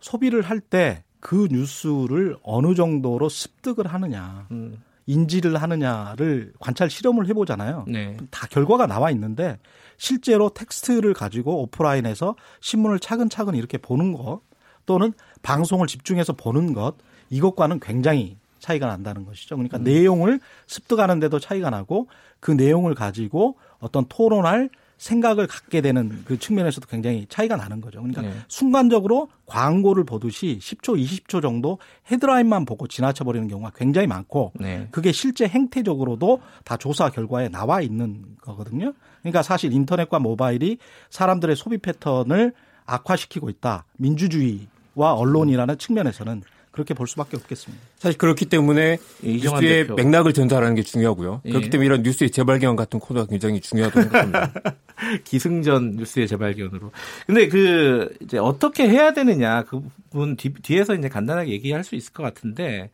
소비를 0.00 0.42
할 0.42 0.60
때 0.60 1.04
그 1.22 1.46
뉴스를 1.52 2.36
어느 2.42 2.74
정도로 2.74 3.28
습득을 3.28 3.86
하느냐, 3.86 4.48
음, 4.50 4.82
인지를 5.06 5.62
하느냐를 5.62 6.52
관찰 6.58 6.90
실험을 6.90 7.28
해보잖아요. 7.28 7.84
네. 7.86 8.16
다 8.32 8.48
결과가 8.48 8.88
나와 8.88 9.12
있는데 9.12 9.60
실제로 9.96 10.48
텍스트를 10.48 11.14
가지고 11.14 11.62
오프라인에서 11.62 12.34
신문을 12.60 12.98
차근차근 12.98 13.54
이렇게 13.54 13.78
보는 13.78 14.12
것 14.12 14.40
또는 14.84 15.12
방송을 15.42 15.86
집중해서 15.86 16.32
보는 16.32 16.72
것 16.74 16.96
이것과는 17.30 17.78
굉장히 17.78 18.36
차이가 18.58 18.88
난다는 18.88 19.24
것이죠. 19.24 19.54
그러니까 19.54 19.78
내용을 19.78 20.40
습득하는데도 20.66 21.38
차이가 21.38 21.70
나고 21.70 22.08
그 22.40 22.50
내용을 22.50 22.96
가지고 22.96 23.58
어떤 23.78 24.06
토론할 24.08 24.70
생각을 25.02 25.48
갖게 25.48 25.80
되는 25.80 26.22
그 26.24 26.38
측면에서도 26.38 26.86
굉장히 26.86 27.26
차이가 27.28 27.56
나는 27.56 27.80
거죠. 27.80 27.98
그러니까 27.98 28.22
네. 28.22 28.32
순간적으로 28.46 29.28
광고를 29.46 30.04
보듯이 30.04 30.60
10초, 30.60 30.96
20초 30.96 31.42
정도 31.42 31.78
헤드라인만 32.12 32.64
보고 32.64 32.86
지나쳐 32.86 33.24
버리는 33.24 33.48
경우가 33.48 33.72
굉장히 33.74 34.06
많고 34.06 34.52
네. 34.60 34.86
그게 34.92 35.10
실제 35.10 35.48
행태적으로도 35.48 36.40
다 36.64 36.76
조사 36.76 37.10
결과에 37.10 37.48
나와 37.48 37.80
있는 37.80 38.36
거거든요. 38.40 38.92
그러니까 39.22 39.42
사실 39.42 39.72
인터넷과 39.72 40.20
모바일이 40.20 40.78
사람들의 41.10 41.56
소비 41.56 41.78
패턴을 41.78 42.52
악화시키고 42.86 43.50
있다. 43.50 43.84
민주주의와 43.96 45.14
언론이라는 45.14 45.78
측면에서는 45.78 46.42
그렇게 46.72 46.94
볼 46.94 47.06
수밖에 47.06 47.36
없겠습니다. 47.36 47.82
사실 47.98 48.18
그렇기 48.18 48.46
때문에 48.46 48.98
이정환 49.22 49.62
뉴스의 49.62 49.82
대표. 49.82 49.94
맥락을 49.94 50.32
전달하는 50.32 50.74
게 50.74 50.82
중요하고요. 50.82 51.42
예. 51.44 51.50
그렇기 51.50 51.70
때문에 51.70 51.86
이런 51.86 52.02
뉴스의 52.02 52.30
재발견 52.30 52.76
같은 52.76 52.98
코드가 52.98 53.26
굉장히 53.26 53.60
중요하다고 53.60 54.00
생각합니다. 54.02 54.76
기승전 55.24 55.96
뉴스의 55.96 56.26
재발견으로. 56.28 56.90
근데 57.26 57.48
그 57.48 58.08
이제 58.20 58.38
어떻게 58.38 58.88
해야 58.88 59.12
되느냐 59.12 59.62
그 59.64 59.82
부분 60.10 60.36
뒤, 60.36 60.52
뒤에서 60.52 60.94
이제 60.94 61.08
간단하게 61.08 61.52
얘기할 61.52 61.84
수 61.84 61.94
있을 61.94 62.12
것 62.12 62.22
같은데 62.22 62.90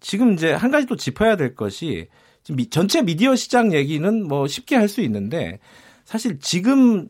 지금 0.00 0.32
이제 0.32 0.52
한 0.52 0.70
가지 0.70 0.86
또 0.86 0.96
짚어야 0.96 1.36
될 1.36 1.54
것이 1.54 2.08
전체 2.70 3.02
미디어 3.02 3.36
시장 3.36 3.74
얘기는 3.74 4.26
뭐 4.26 4.46
쉽게 4.48 4.76
할 4.76 4.88
수 4.88 5.02
있는데 5.02 5.58
사실 6.08 6.38
지금 6.38 7.08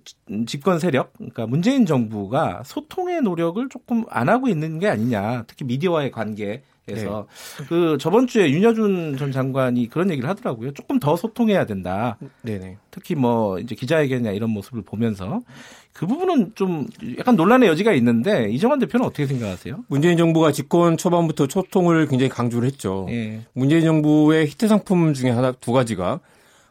집권 0.49 0.81
세력, 0.81 1.12
그러니까 1.12 1.47
문재인 1.47 1.87
정부가 1.87 2.64
소통의 2.64 3.21
노력을 3.23 3.69
조금 3.69 4.02
안 4.11 4.28
하고 4.28 4.49
있는 4.49 4.81
게 4.81 4.88
아니냐. 4.88 5.45
특히 5.47 5.64
미디어와의 5.67 6.11
관계 6.11 6.64
에서 6.88 7.28
그 7.69 7.97
저번 8.00 8.26
주에 8.26 8.50
윤여준 8.50 9.19
전 9.19 9.31
장관이 9.31 9.88
그런 9.88 10.11
얘기를 10.11 10.28
하더라고요. 10.28 10.73
조금 10.73 10.99
더 10.99 11.14
소통해야 11.14 11.64
된다. 11.64 12.19
네네. 12.43 12.78
특히 12.90 13.14
뭐 13.14 13.61
이제 13.61 13.76
기자회견이나 13.76 14.33
이런 14.33 14.50
모습을 14.50 14.83
보면서 14.83 15.43
그 15.93 16.09
부분은 16.09 16.57
좀 16.57 16.88
약간 17.19 17.37
논란의 17.37 17.69
여지가 17.69 17.93
있는데 17.93 18.50
이정환 18.50 18.81
대표는 18.81 19.07
어떻게 19.07 19.26
생각하세요? 19.26 19.85
문재인 19.87 20.17
정부가 20.17 20.50
집권 20.50 20.97
초반부터 20.97 21.47
소통을 21.49 22.09
굉장히 22.09 22.31
강조를 22.31 22.67
했죠. 22.67 23.07
예. 23.11 23.43
문재인 23.52 23.85
정부의 23.85 24.49
히트 24.49 24.67
상품 24.67 25.14
중에 25.14 25.31
하나 25.31 25.52
두 25.52 25.71
가지가 25.71 26.19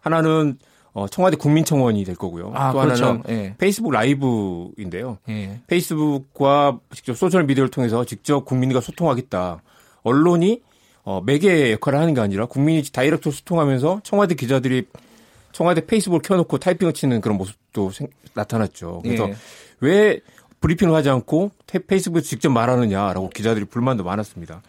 하나는 0.02 0.58
어, 0.98 1.08
청와대 1.08 1.38
국민청원이 1.38 2.04
될 2.06 2.16
거고요. 2.16 2.52
아, 2.56 2.72
또 2.72 2.80
그렇죠. 2.80 3.06
하나는 3.06 3.24
예. 3.30 3.56
페이스북 3.60 3.92
라이브인데요. 3.92 5.20
예. 5.30 5.60
페이스북과 5.68 6.80
직접 6.92 7.16
소셜 7.16 7.44
미디어를 7.44 7.70
통해서 7.70 8.04
직접 8.04 8.46
국민과 8.46 8.82
소통하겠다. 8.82 9.62
언론이 10.02 10.64
어, 11.04 11.22
매개 11.24 11.72
역할을 11.74 12.00
하는 12.00 12.16
게 12.16 12.22
아니라 12.22 12.48
국민이 12.48 12.82
다이렉트로 12.82 13.32
소통하면서 13.32 14.02
청와대 14.04 14.34
기자들이 14.34 14.88
청와대 15.52 15.86
페이스북을 15.86 16.22
켜놓고 16.24 16.58
타이핑을 16.58 16.94
치는 16.94 17.22
그런 17.22 17.38
모습도 17.38 17.92
생- 17.92 18.08
나타났죠. 18.34 19.02
그래서 19.04 19.30
예. 19.30 19.36
왜 19.80 20.20
브리핑을 20.62 20.96
하지 20.96 21.10
않고 21.12 21.52
테- 21.68 21.78
페이스북에 21.78 22.22
직접 22.22 22.50
말하느냐라고 22.50 23.30
기자들이 23.30 23.66
불만도 23.66 24.04
많았습니다. 24.04 24.64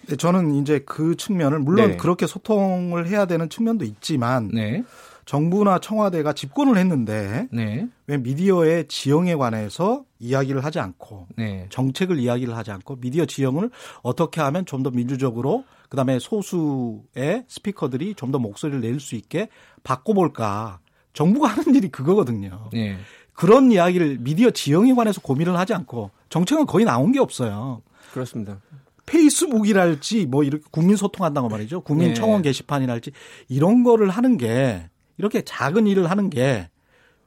근데 0.00 0.16
저는 0.16 0.54
이제 0.54 0.80
그 0.86 1.16
측면을 1.16 1.58
물론 1.58 1.90
네. 1.90 1.96
그렇게 1.98 2.26
소통을 2.26 3.08
해야 3.08 3.26
되는 3.26 3.50
측면도 3.50 3.84
있지만 3.84 4.48
네. 4.54 4.82
정부나 5.26 5.80
청와대가 5.80 6.32
집권을 6.32 6.78
했는데 6.78 7.48
네. 7.52 7.86
왜 8.06 8.16
미디어의 8.16 8.86
지형에 8.88 9.34
관해서 9.34 10.04
이야기를 10.20 10.64
하지 10.64 10.78
않고 10.78 11.26
네. 11.36 11.66
정책을 11.68 12.18
이야기를 12.18 12.56
하지 12.56 12.70
않고 12.70 12.96
미디어 12.96 13.26
지형을 13.26 13.70
어떻게 14.02 14.40
하면 14.40 14.64
좀 14.64 14.82
더 14.84 14.90
민주적으로 14.90 15.64
그다음에 15.88 16.18
소수의 16.20 17.44
스피커들이 17.48 18.14
좀 18.14 18.30
더 18.30 18.38
목소리를 18.38 18.80
낼 18.80 19.00
수 19.00 19.16
있게 19.16 19.48
바꿔볼까. 19.82 20.78
정부가 21.12 21.48
하는 21.48 21.74
일이 21.74 21.88
그거거든요. 21.88 22.68
네. 22.72 22.96
그런 23.32 23.72
이야기를 23.72 24.18
미디어 24.20 24.50
지형에 24.50 24.94
관해서 24.94 25.20
고민을 25.20 25.58
하지 25.58 25.74
않고 25.74 26.10
정책은 26.28 26.66
거의 26.66 26.84
나온 26.84 27.10
게 27.12 27.18
없어요. 27.18 27.82
그렇습니다. 28.12 28.60
페이스북이랄지 29.06 30.26
뭐 30.26 30.42
이렇게 30.44 30.64
국민 30.70 30.96
소통한다고 30.96 31.48
말이죠. 31.48 31.80
국민 31.80 32.08
네. 32.08 32.14
청원 32.14 32.42
게시판이랄지 32.42 33.12
이런 33.48 33.82
거를 33.82 34.10
하는 34.10 34.36
게 34.36 34.88
이렇게 35.18 35.42
작은 35.42 35.86
일을 35.86 36.10
하는 36.10 36.30
게 36.30 36.68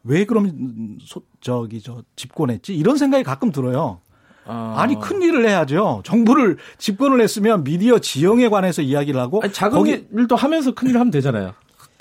왜 0.03 0.25
그럼 0.25 0.97
소, 1.03 1.21
저기 1.41 1.81
저 1.81 2.03
집권했지 2.15 2.75
이런 2.75 2.97
생각이 2.97 3.23
가끔 3.23 3.51
들어요. 3.51 4.01
아. 4.45 4.75
아니 4.77 4.99
큰 4.99 5.21
일을 5.21 5.47
해야죠. 5.47 6.01
정부를 6.03 6.57
집권을 6.77 7.21
했으면 7.21 7.63
미디어 7.63 7.99
지형에 7.99 8.49
관해서 8.49 8.81
이야기를 8.81 9.19
하고 9.19 9.41
아니, 9.43 9.51
작은 9.53 9.77
거기 9.77 10.07
일도 10.11 10.35
하면서 10.35 10.73
큰 10.73 10.89
일을 10.89 10.99
하면 10.99 11.11
되잖아요. 11.11 11.53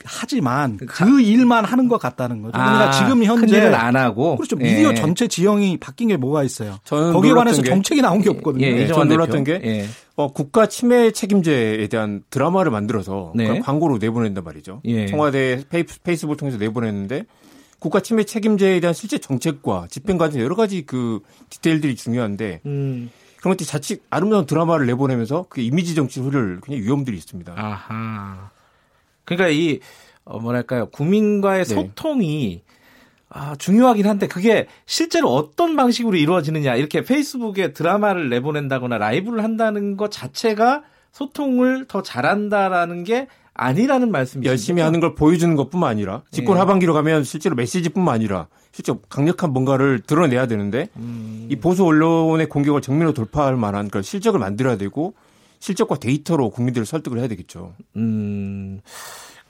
하지만 0.08 0.76
그 0.78 1.20
일만 1.20 1.64
하는 1.64 1.88
것 1.88 1.98
같다는 1.98 2.42
거죠. 2.42 2.52
그러니까 2.52 2.88
아, 2.88 2.90
지금 2.92 3.18
큰 3.20 3.24
현재 3.26 3.60
안 3.68 3.94
하고 3.96 4.36
그렇죠. 4.36 4.56
미디어 4.56 4.90
예. 4.90 4.94
전체 4.94 5.28
지형이 5.28 5.76
바뀐 5.76 6.08
게 6.08 6.16
뭐가 6.16 6.42
있어요. 6.42 6.78
저는 6.84 7.12
거기에 7.12 7.32
관해서 7.32 7.62
게- 7.62 7.68
정책이 7.70 8.00
나온 8.02 8.20
게 8.22 8.30
없거든요. 8.30 8.66
예, 8.66 8.72
네, 8.72 8.84
이정환 8.84 9.08
전 9.08 9.16
놀랐던 9.16 9.44
대표. 9.44 9.60
게 9.60 9.68
예. 9.68 9.86
어, 10.16 10.32
국가 10.32 10.66
침해 10.66 11.10
책임제에 11.12 11.86
대한 11.88 12.22
드라마를 12.30 12.70
만들어서 12.72 13.32
네. 13.36 13.60
광고로 13.60 13.98
내보낸단 13.98 14.42
말이죠. 14.42 14.80
예. 14.86 15.06
청와대 15.06 15.62
페이스, 15.68 16.00
페이스북을 16.02 16.36
통해서 16.36 16.58
내보냈는데 16.58 17.24
국가 17.78 18.00
침해 18.00 18.24
책임제에 18.24 18.80
대한 18.80 18.92
실제 18.94 19.18
정책과 19.18 19.86
집행 19.90 20.18
과정 20.18 20.40
여러 20.40 20.56
가지 20.56 20.82
그 20.84 21.20
디테일들이 21.50 21.94
중요한데 21.94 22.62
음. 22.66 23.10
그런 23.38 23.52
것들이 23.52 23.68
자칫 23.68 24.02
아름다운 24.10 24.46
드라마를 24.46 24.86
내보내면서 24.86 25.46
그 25.48 25.60
이미지 25.60 25.94
정치 25.94 26.18
흐를 26.18 26.58
그냥 26.60 26.80
위험들이 26.80 27.16
있습니다. 27.16 27.54
아하. 27.56 28.50
그러니까 29.28 29.48
이 29.48 29.80
어, 30.24 30.38
뭐랄까요 30.38 30.86
국민과의 30.86 31.64
네. 31.64 31.74
소통이 31.74 32.62
아, 33.30 33.54
중요하긴 33.56 34.06
한데 34.06 34.26
그게 34.26 34.66
실제로 34.86 35.28
어떤 35.34 35.76
방식으로 35.76 36.16
이루어지느냐 36.16 36.76
이렇게 36.76 37.02
페이스북에 37.02 37.74
드라마를 37.74 38.30
내보낸다거나 38.30 38.96
라이브를 38.96 39.44
한다는 39.44 39.98
것 39.98 40.10
자체가 40.10 40.82
소통을 41.12 41.84
더 41.88 42.02
잘한다라는 42.02 43.04
게 43.04 43.28
아니라는 43.52 44.10
말씀이시죠? 44.12 44.48
열심히 44.48 44.82
하는 44.82 45.00
걸 45.00 45.14
보여주는 45.14 45.54
것뿐만 45.56 45.90
아니라 45.90 46.22
집권 46.30 46.56
예. 46.56 46.60
하반기로 46.60 46.94
가면 46.94 47.24
실제로 47.24 47.54
메시지뿐만 47.56 48.14
아니라 48.14 48.46
실제 48.72 48.94
강력한 49.10 49.52
뭔가를 49.52 50.00
드러내야 50.00 50.46
되는데 50.46 50.88
음. 50.96 51.48
이 51.50 51.56
보수 51.56 51.84
언론의 51.84 52.48
공격을 52.48 52.80
정면으로 52.80 53.12
돌파할 53.12 53.56
만한 53.56 53.88
그런 53.88 54.02
실적을 54.02 54.38
만들어야 54.40 54.76
되고 54.76 55.14
실적과 55.58 55.96
데이터로 55.96 56.50
국민들을 56.50 56.86
설득을 56.86 57.18
해야 57.18 57.28
되겠죠. 57.28 57.74
음. 57.96 58.80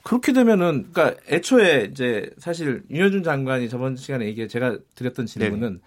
그렇게 0.03 0.33
되면은 0.33 0.87
그러니까 0.91 1.21
애초에 1.29 1.89
이제 1.91 2.29
사실 2.37 2.83
윤여준 2.89 3.23
장관이 3.23 3.69
저번 3.69 3.95
시간에 3.95 4.25
얘기해 4.25 4.47
제가 4.47 4.77
드렸던 4.95 5.25
질문은 5.25 5.81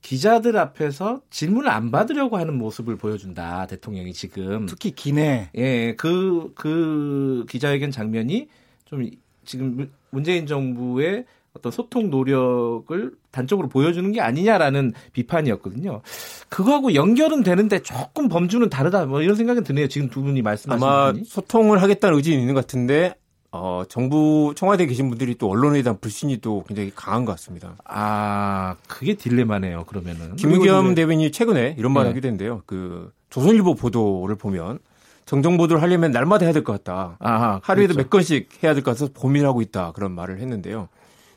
기자들 0.00 0.56
앞에서 0.56 1.22
질문을 1.30 1.68
안 1.68 1.90
받으려고 1.90 2.36
하는 2.38 2.54
모습을 2.56 2.96
보여준다 2.96 3.66
대통령이 3.66 4.12
지금 4.12 4.66
특히 4.66 4.92
기내 4.92 5.50
예, 5.56 5.94
그, 5.96 6.52
그 6.54 7.44
기자회견 7.50 7.90
장면이 7.90 8.48
좀 8.84 9.10
지금 9.44 9.74
문- 9.76 9.90
문재인 10.10 10.46
정부의 10.46 11.24
어떤 11.58 11.70
소통 11.72 12.10
노력을 12.10 13.12
단적으로 13.30 13.68
보여주는 13.68 14.10
게 14.12 14.20
아니냐라는 14.20 14.92
비판이었거든요. 15.12 16.00
그거하고 16.48 16.94
연결은 16.94 17.42
되는데 17.42 17.80
조금 17.80 18.28
범주는 18.28 18.68
다르다. 18.70 19.06
뭐 19.06 19.20
이런 19.22 19.36
생각은 19.36 19.64
드네요. 19.64 19.88
지금 19.88 20.08
두 20.08 20.22
분이 20.22 20.42
말씀하신 20.42 20.82
아마 20.84 21.12
분이. 21.12 21.24
소통을 21.24 21.82
하겠다는 21.82 22.16
의지는 22.16 22.40
있는 22.40 22.54
것 22.54 22.62
같은데 22.66 23.14
어, 23.50 23.82
정부 23.88 24.52
청와대에 24.56 24.86
계신 24.86 25.08
분들이 25.08 25.34
또 25.34 25.48
언론에 25.50 25.82
대한 25.82 25.98
불신이 25.98 26.38
또 26.38 26.64
굉장히 26.68 26.92
강한 26.94 27.24
것 27.24 27.32
같습니다. 27.32 27.76
아, 27.84 28.76
그게 28.86 29.14
딜레마네요. 29.14 29.84
그러면은. 29.84 30.36
김의겸 30.36 30.94
대변인이 30.94 31.32
최근에 31.32 31.74
이런 31.78 31.92
말을 31.92 32.08
네. 32.08 32.10
하기도 32.10 32.28
했는데요. 32.28 32.62
그 32.66 33.10
조선일보 33.30 33.74
보도를 33.74 34.36
보면 34.36 34.78
정정 35.24 35.56
보도를 35.56 35.82
하려면 35.82 36.10
날마다 36.10 36.44
해야 36.44 36.52
될 36.52 36.62
것 36.62 36.72
같다. 36.72 37.16
아하, 37.20 37.60
하루에도 37.62 37.94
그렇죠. 37.94 38.06
몇 38.06 38.10
건씩 38.10 38.48
해야 38.62 38.74
될 38.74 38.82
것 38.82 38.90
같아서 38.92 39.12
고민하고 39.12 39.62
있다. 39.62 39.92
그런 39.92 40.12
말을 40.12 40.40
했는데요. 40.40 40.88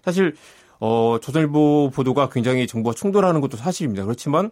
사실 0.04 0.36
어, 0.80 1.18
조선일보 1.22 1.92
보도가 1.94 2.30
굉장히 2.30 2.66
정부와 2.68 2.94
충돌하는 2.96 3.40
것도 3.42 3.58
사실입니다. 3.58 4.04
그렇지만 4.04 4.50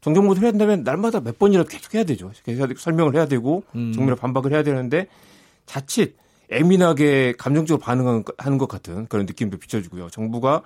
정정 0.00 0.26
보도를 0.26 0.44
해야 0.46 0.52
된다면 0.52 0.82
날마다 0.84 1.20
몇 1.20 1.38
번이라도 1.38 1.68
계속 1.68 1.94
해야 1.94 2.04
되죠. 2.04 2.30
계속 2.44 2.78
설명을 2.78 3.14
해야 3.16 3.26
되고 3.26 3.64
음. 3.74 3.92
정밀로 3.92 4.16
반박을 4.16 4.52
해야 4.52 4.62
되는데 4.62 5.08
자칫 5.66 6.16
예민하게 6.50 7.34
감정적으로 7.36 7.82
반응하는 7.82 8.58
것- 8.58 8.68
같은 8.68 9.06
그런 9.08 9.26
느낌도 9.26 9.58
비춰주고요. 9.58 10.08
정부가 10.08 10.62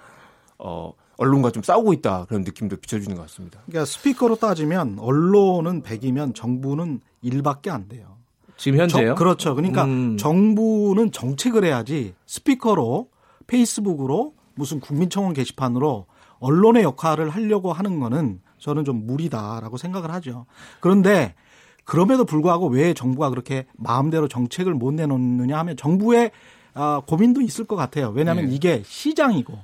어, 0.59 0.93
언론과 1.17 1.51
좀 1.51 1.63
싸우고 1.65 1.93
있다 1.95 2.27
그런 2.29 2.43
느낌도 2.43 2.77
비춰주는 2.77 3.17
것 3.17 3.23
같습니다. 3.23 3.61
그러니까 3.67 3.87
스피커로 3.87 4.37
따지면 4.37 4.99
언론은 5.01 5.83
100이면 5.83 6.35
정부는 6.37 7.01
1밖에 7.25 7.71
안 7.71 7.89
돼요. 7.89 8.19
지금 8.57 8.79
현재요? 8.79 9.09
정- 9.09 9.15
그렇죠. 9.17 9.55
그러니까 9.57 9.85
음. 9.85 10.17
정부는 10.17 11.11
정책을 11.11 11.65
해야지 11.65 12.15
스피커로 12.27 13.09
페이스북으로 13.47 14.35
무슨 14.55 14.81
국민청원 14.81 15.33
게시판으로 15.35 16.07
언론의 16.39 16.83
역할을 16.83 17.31
하려고 17.31 17.73
하는 17.73 18.01
거는 18.01 18.41
저는 18.59 18.85
좀 18.85 19.07
무리다라고 19.07 19.77
생각을 19.77 20.11
하죠. 20.13 20.47
그런데 20.81 21.35
그럼에도 21.85 22.25
불구하고 22.25 22.69
왜 22.69 22.95
정부가 22.95 23.31
그렇게 23.31 23.67
마음대로 23.77 24.29
정책을 24.29 24.75
못 24.75 24.93
내놓느냐 24.95 25.59
하면 25.59 25.77
정부의 25.77 26.31
아, 26.75 27.03
고민도 27.07 27.41
있을 27.43 27.67
것 27.67 27.77
같아요. 27.77 28.11
왜냐하면 28.11 28.47
네. 28.47 28.55
이게 28.55 28.83
시장이고 28.85 29.59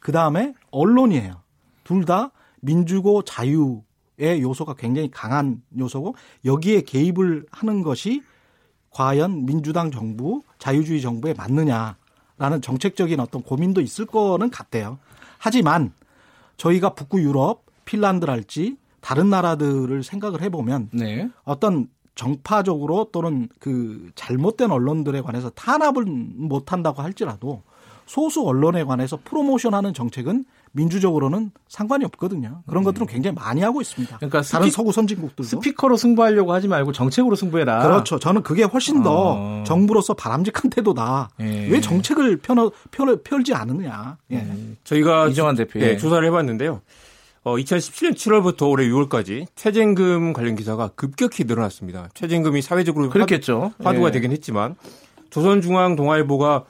그 0.00 0.12
다음에 0.12 0.54
언론이에요. 0.70 1.42
둘 1.84 2.04
다 2.04 2.30
민주고 2.60 3.22
자유의 3.22 4.42
요소가 4.42 4.74
굉장히 4.74 5.10
강한 5.10 5.62
요소고 5.78 6.14
여기에 6.44 6.82
개입을 6.82 7.46
하는 7.50 7.82
것이 7.82 8.22
과연 8.90 9.46
민주당 9.46 9.90
정부, 9.90 10.42
자유주의 10.58 11.00
정부에 11.00 11.34
맞느냐 11.34 11.96
라는 12.38 12.62
정책적인 12.62 13.20
어떤 13.20 13.42
고민도 13.42 13.80
있을 13.80 14.06
거는 14.06 14.50
같아요. 14.50 14.98
하지만 15.38 15.92
저희가 16.56 16.94
북구 16.94 17.20
유럽, 17.20 17.64
핀란드랄지 17.84 18.76
다른 19.00 19.30
나라들을 19.30 20.02
생각을 20.02 20.42
해보면 20.42 20.90
네. 20.92 21.28
어떤 21.44 21.88
정파적으로 22.14 23.08
또는 23.12 23.48
그 23.60 24.10
잘못된 24.16 24.70
언론들에 24.70 25.20
관해서 25.20 25.50
탄압을 25.50 26.04
못 26.04 26.72
한다고 26.72 27.02
할지라도 27.02 27.62
소수 28.06 28.42
언론에 28.42 28.84
관해서 28.84 29.18
프로모션하는 29.22 29.94
정책은 29.94 30.44
민주적으로는 30.78 31.50
상관이 31.68 32.04
없거든요. 32.04 32.62
그런 32.66 32.84
것들은 32.84 33.06
굉장히 33.08 33.34
많이 33.34 33.60
하고 33.62 33.80
있습니다. 33.80 34.14
음. 34.14 34.18
그러니까 34.18 34.42
다른 34.42 34.68
스피- 34.68 34.70
서구 34.70 34.92
선진국들도 34.92 35.42
스피커로 35.42 35.96
승부하려고 35.96 36.52
하지 36.52 36.68
말고 36.68 36.92
정책으로 36.92 37.34
승부해라. 37.36 37.82
그렇죠. 37.82 38.18
저는 38.18 38.42
그게 38.42 38.62
훨씬 38.62 39.02
더 39.02 39.34
어. 39.36 39.64
정부로서 39.66 40.14
바람직한 40.14 40.70
태도다. 40.70 41.30
예. 41.40 41.66
왜 41.68 41.80
정책을 41.80 42.36
펴, 42.38 42.54
펴, 42.90 43.16
펼지 43.22 43.52
않느냐. 43.54 44.16
예. 44.32 44.46
저희가 44.84 45.28
이정환 45.28 45.56
대표. 45.56 45.78
네, 45.80 45.96
조사를 45.96 46.26
해봤는데요. 46.26 46.80
어, 47.44 47.54
2017년 47.56 48.14
7월부터 48.14 48.68
올해 48.70 48.86
6월까지 48.88 49.46
최저임금 49.56 50.32
관련 50.32 50.54
기사가 50.54 50.88
급격히 50.94 51.44
늘어났습니다. 51.44 52.08
최저임금이 52.14 52.62
사회적으로 52.62 53.08
그렇겠죠. 53.10 53.72
화, 53.82 53.92
두가 53.92 54.08
예. 54.08 54.12
되긴 54.12 54.32
했지만 54.32 54.74
조선중앙동아일보가 55.30 56.64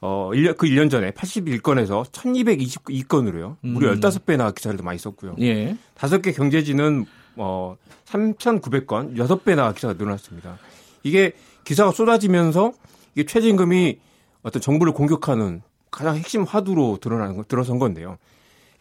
어, 0.00 0.30
1년, 0.32 0.56
그 0.56 0.66
1년 0.66 0.90
전에 0.90 1.10
81건에서 1.10 2.04
1222건으로요. 2.10 3.56
무려 3.60 3.92
음. 3.92 4.00
15배나 4.00 4.54
기사를 4.54 4.78
많이 4.82 4.98
썼고요. 4.98 5.36
예. 5.40 5.76
다섯 5.94 6.22
개 6.22 6.32
경제지는 6.32 7.04
어 7.36 7.76
3,900건, 8.06 9.16
6배나 9.16 9.74
기사가 9.74 9.94
늘어났습니다. 9.94 10.58
이게 11.02 11.32
기사가 11.64 11.90
쏟아지면서 11.92 12.72
이게 13.14 13.26
최저임금이 13.26 13.98
어떤 14.42 14.62
정부를 14.62 14.92
공격하는 14.92 15.62
가장 15.90 16.16
핵심 16.16 16.44
화두로 16.44 16.98
거, 17.00 17.44
들어선 17.46 17.78
건데요. 17.78 18.18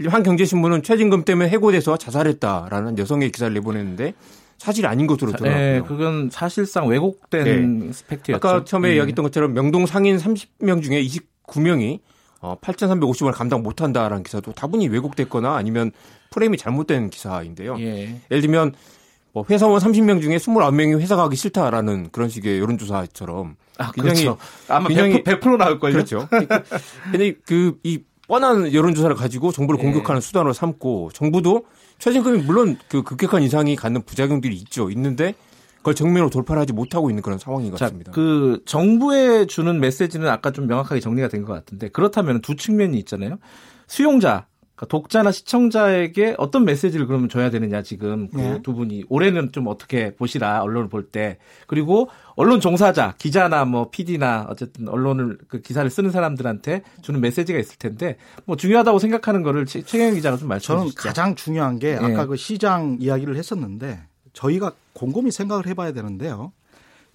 한 0.06 0.22
경제신문은 0.22 0.84
최저임금 0.84 1.24
때문에 1.24 1.50
해고돼서 1.50 1.98
자살했다라는 1.98 3.00
여성의 3.00 3.32
기사를 3.32 3.54
내보냈는데 3.54 4.14
사실 4.58 4.86
아닌 4.88 5.08
것으로 5.08 5.32
네, 5.32 5.38
드러났고요. 5.38 5.84
그건 5.86 6.30
사실상 6.32 6.88
왜곡된 6.88 7.92
스펙트였죠. 7.94 8.36
아까 8.36 8.64
처음에 8.64 8.90
예. 8.90 8.96
이야기했던 8.96 9.24
것처럼 9.24 9.54
명동 9.54 9.86
상인 9.86 10.18
30명 10.18 10.82
중에 10.82 11.04
29명이 11.04 12.00
어, 12.42 12.56
8,350원을 12.62 13.34
감당 13.34 13.64
못한다라는 13.64 14.24
기사도 14.24 14.52
다분히 14.52 14.88
왜곡됐거나 14.88 15.56
아니면 15.56 15.92
프레임이 16.32 16.58
잘못된 16.58 17.10
기사인데요. 17.10 17.78
예. 17.80 18.20
예를 18.32 18.42
들면 18.42 18.74
뭐 19.34 19.46
회사원 19.50 19.80
30명 19.80 20.22
중에 20.22 20.38
29명이 20.38 21.00
회사 21.00 21.16
가기 21.16 21.36
싫다라는 21.36 22.10
그런 22.12 22.30
식의 22.30 22.60
여론조사처럼 22.60 23.56
아, 23.78 23.92
굉장히 23.92 24.24
그렇죠. 24.24 24.38
아마 24.68 24.88
굉장히 24.88 25.24
100%, 25.24 25.40
100% 25.40 25.58
나올 25.58 25.80
걸요. 25.80 25.94
그렇죠. 25.94 26.28
근데 27.12 27.34
그이 27.46 28.04
뻔한 28.28 28.74
여론조사를 28.74 29.16
가지고 29.16 29.52
정부를 29.52 29.80
예. 29.80 29.84
공격하는 29.84 30.22
수단으로 30.22 30.54
삼고 30.54 31.12
정부도 31.14 31.66
최저임금이 32.00 32.44
물론 32.44 32.78
그 32.88 33.04
급격한 33.04 33.44
인상이 33.44 33.76
갖는 33.76 34.04
부작용들이 34.04 34.56
있죠. 34.58 34.90
있는데 34.92 35.34
그걸 35.78 35.96
정면으로 35.96 36.30
돌파를 36.30 36.62
하지 36.62 36.74
못하고 36.74 37.10
있는 37.10 37.24
그런 37.24 37.40
상황인 37.40 37.72
것 37.72 37.78
자, 37.78 37.86
같습니다. 37.86 38.12
그 38.12 38.62
정부에 38.66 39.46
주는 39.46 39.80
메시지는 39.80 40.28
아까 40.28 40.52
좀 40.52 40.68
명확하게 40.68 41.00
정리가 41.02 41.28
된 41.30 41.46
것 41.46 41.54
같은데 41.54 41.90
그렇다면 41.90 42.42
두 42.42 42.56
측면이 42.56 42.98
있잖아요. 43.00 43.38
수용자 43.88 44.48
그러니까 44.78 44.86
독자나 44.90 45.32
시청자에게 45.32 46.36
어떤 46.38 46.64
메시지를 46.64 47.08
그러면 47.08 47.30
줘야 47.30 47.50
되느냐 47.50 47.82
지금 47.82 48.30
그 48.30 48.38
네. 48.38 48.62
두 48.62 48.76
분이 48.76 49.06
올해는 49.10 49.52
좀 49.52 49.66
어떻게 49.68 50.14
보시라 50.16 50.62
언론을 50.62 50.88
볼 50.88 51.08
때 51.12 51.38
그리고 51.66 52.10
언론 52.36 52.60
종사자 52.62 53.16
기자나 53.18 53.66
뭐 53.66 53.90
PD나 53.90 54.46
어쨌든 54.50 54.88
언론을 54.88 55.40
그 55.48 55.62
기사를 55.62 55.90
쓰는 55.90 56.12
사람들한테 56.12 56.84
주는 57.02 57.20
메시지가 57.22 57.58
있을 57.58 57.78
텐데 57.80 58.18
뭐 58.46 58.56
중요하다고 58.56 59.00
생각하는 59.00 59.42
거를 59.42 59.66
최- 59.66 59.82
최경영 59.82 60.14
기자가 60.14 60.38
좀 60.38 60.48
말씀해 60.50 60.68
저는 60.78 60.92
주시죠. 60.92 61.02
가장 61.08 61.34
중요한 61.36 61.80
게 61.80 61.94
예. 61.94 61.96
아까 61.96 62.28
그 62.28 62.36
시장 62.36 62.98
이야기를 63.00 63.36
했었는데 63.36 64.00
저희가 64.34 64.74
곰곰이 64.94 65.32
생각을 65.32 65.66
해봐야 65.66 65.92
되는데요. 65.94 66.52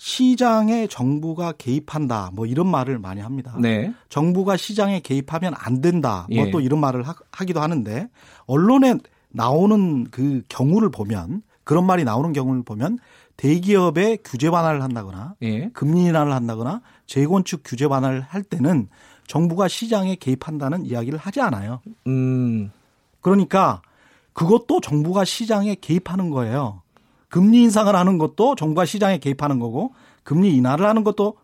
시장에 0.03 0.89
정부가 0.89 1.53
개입한다 1.53 2.33
뭐 2.33 2.45
이런 2.45 2.67
말을 2.67 2.99
많이 2.99 3.21
합니다. 3.21 3.55
네. 3.61 3.95
정부가 4.09 4.57
시장에 4.57 4.99
개입하면 4.99 5.55
안 5.57 5.81
된다. 5.81 6.27
뭐 6.29 6.45
예. 6.45 6.51
또 6.51 6.61
이런 6.61 6.81
말을 6.81 7.07
하, 7.07 7.15
하기도 7.31 7.61
하는데 7.61 8.09
언론에 8.47 8.97
나오는 9.29 10.03
그 10.11 10.43
경우를 10.49 10.91
보면 10.91 11.43
그런 11.63 11.87
말이 11.87 12.03
나오는 12.03 12.33
경우를 12.33 12.65
보면 12.65 12.99
대기업의 13.37 14.19
규제 14.25 14.49
완화를 14.49 14.83
한다거나 14.83 15.37
예. 15.43 15.69
금리 15.69 16.07
인하를 16.07 16.33
한다거나 16.33 16.81
재건축 17.07 17.61
규제 17.65 17.85
완화를 17.85 18.23
할 18.23 18.43
때는 18.43 18.89
정부가 19.29 19.69
시장에 19.69 20.17
개입한다는 20.17 20.85
이야기를 20.85 21.17
하지 21.17 21.41
않아요. 21.41 21.81
음. 22.09 22.73
그러니까 23.21 23.83
그것도 24.33 24.81
정부가 24.81 25.25
시장에 25.25 25.77
개입하는 25.77 26.31
거예요. 26.31 26.82
금리 27.33 27.63
인상을 27.63 27.97
하는 27.97 28.19
것도 28.19 28.57
정부가 28.57 28.85
시장에 28.85 29.17
개입하는 29.17 29.59
거고 29.59 29.95
금리 30.23 30.55
인하를 30.55 30.85
하는 30.85 31.03
것도 31.03 31.39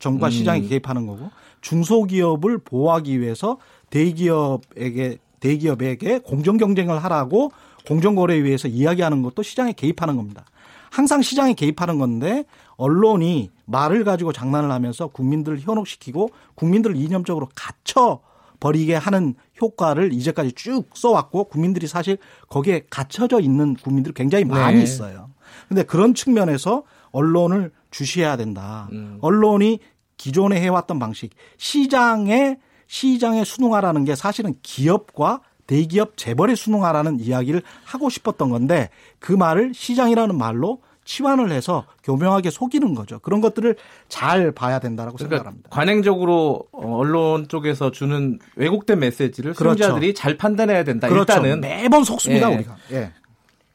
정부가 0.00 0.26
음. 0.26 0.30
시장에 0.32 0.62
개입하는 0.62 1.06
거고 1.06 1.30
중소기업을 1.60 2.58
보호하기 2.58 3.20
위해서 3.20 3.58
대기업에게 3.90 5.18
대기업에게 5.38 6.18
공정 6.18 6.56
경쟁을 6.56 6.98
하라고 7.04 7.52
공정거래위에서 7.86 8.66
이야기하는 8.66 9.22
것도 9.22 9.44
시장에 9.44 9.72
개입하는 9.72 10.16
겁니다. 10.16 10.44
항상 10.90 11.22
시장에 11.22 11.54
개입하는 11.54 12.00
건데 12.00 12.44
언론이 12.76 13.50
말을 13.66 14.02
가지고 14.02 14.32
장난을 14.32 14.72
하면서 14.72 15.06
국민들을 15.06 15.60
현혹시키고 15.60 16.30
국민들을 16.56 16.96
이념적으로 16.96 17.48
갇혀 17.54 18.18
버리게 18.60 18.94
하는 18.94 19.34
효과를 19.60 20.12
이제까지 20.12 20.52
쭉 20.52 20.84
써왔고 20.94 21.44
국민들이 21.44 21.86
사실 21.86 22.18
거기에 22.48 22.84
갇혀져 22.90 23.40
있는 23.40 23.74
국민들이 23.74 24.14
굉장히 24.14 24.44
많이 24.44 24.78
네. 24.78 24.82
있어요. 24.82 25.30
근데 25.68 25.82
그런 25.82 26.14
측면에서 26.14 26.84
언론을 27.10 27.72
주시해야 27.90 28.36
된다. 28.36 28.88
음. 28.92 29.18
언론이 29.20 29.80
기존에 30.16 30.60
해왔던 30.60 30.98
방식 30.98 31.30
시장에 31.56 32.58
시장에 32.86 33.44
순응하라는 33.44 34.04
게 34.04 34.14
사실은 34.14 34.54
기업과 34.62 35.42
대기업 35.66 36.16
재벌에 36.16 36.54
순응하라는 36.54 37.20
이야기를 37.20 37.62
하고 37.84 38.08
싶었던 38.08 38.48
건데 38.48 38.88
그 39.18 39.32
말을 39.32 39.74
시장이라는 39.74 40.36
말로 40.36 40.80
치환을 41.08 41.50
해서 41.52 41.86
교묘하게 42.04 42.50
속이는 42.50 42.94
거죠. 42.94 43.18
그런 43.20 43.40
것들을 43.40 43.76
잘 44.08 44.52
봐야 44.52 44.78
된다라고 44.78 45.16
그러니까 45.16 45.36
생각합니다. 45.36 45.70
관행적으로 45.70 46.64
어, 46.70 46.96
언론 46.98 47.48
쪽에서 47.48 47.90
주는 47.90 48.38
왜곡된 48.56 48.98
메시지를 48.98 49.54
그렇죠. 49.54 49.84
수용자들이 49.84 50.12
잘 50.12 50.36
판단해야 50.36 50.84
된다. 50.84 51.08
그렇죠. 51.08 51.32
일단은 51.32 51.60
매번 51.62 52.04
속습니다 52.04 52.50
예. 52.52 52.54
우리가. 52.56 52.76
예. 52.92 53.12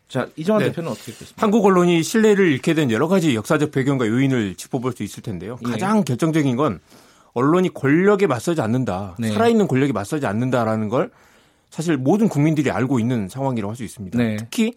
자 0.07 0.27
이정환 0.35 0.61
네. 0.61 0.69
대표는 0.69 0.91
어떻게 0.91 1.11
보십니까? 1.11 1.41
한국 1.41 1.65
언론이 1.65 2.03
신뢰를 2.03 2.51
잃게 2.51 2.75
된 2.75 2.91
여러 2.91 3.07
가지 3.07 3.33
역사적 3.33 3.71
배경과 3.71 4.05
요인을 4.05 4.53
짚어볼 4.53 4.91
수 4.91 5.01
있을 5.01 5.23
텐데요. 5.23 5.57
예. 5.65 5.71
가장 5.71 6.03
결정적인 6.03 6.55
건 6.55 6.79
언론이 7.33 7.73
권력에 7.73 8.27
맞서지 8.27 8.61
않는다. 8.61 9.15
네. 9.17 9.31
살아있는 9.31 9.67
권력에 9.67 9.91
맞서지 9.91 10.27
않는다라는 10.27 10.87
걸 10.87 11.09
사실 11.71 11.97
모든 11.97 12.29
국민들이 12.29 12.69
알고 12.69 12.99
있는 12.99 13.27
상황이라고 13.27 13.71
할 13.71 13.75
수 13.75 13.83
있습니다. 13.83 14.19
네. 14.19 14.37
특히 14.37 14.73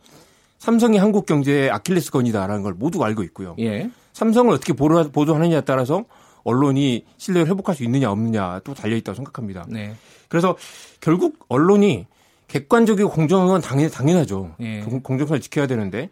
삼성이 0.59 0.99
한국 0.99 1.27
경제의 1.27 1.71
아킬레스건이다라는 1.71 2.63
걸 2.63 2.75
모두가 2.75 3.07
알고 3.07 3.23
있고요. 3.25 3.55
예. 3.59 3.91
삼성을 4.13 4.53
어떻게 4.53 4.73
보도- 4.73 5.11
보도하느냐에 5.13 5.61
따라서 5.63 6.05
언론이 6.45 7.05
신뢰를 7.19 7.49
회복할 7.51 7.75
수 7.75 7.85
있느냐 7.85 8.11
없느냐 8.11 8.61
또 8.65 8.73
달려 8.75 8.97
있다고 8.97 9.15
생각합니다. 9.17 9.67
네. 9.69 9.95
그래서 10.29 10.57
결국 11.01 11.45
언론이 11.49 12.07
객관적이고 12.49 13.11
공정한 13.11 13.49
건 13.49 13.61
당연, 13.61 13.91
당연하죠. 13.91 14.55
예. 14.61 14.81
공- 14.81 15.01
공정성을 15.03 15.41
지켜야 15.41 15.67
되는데 15.67 16.09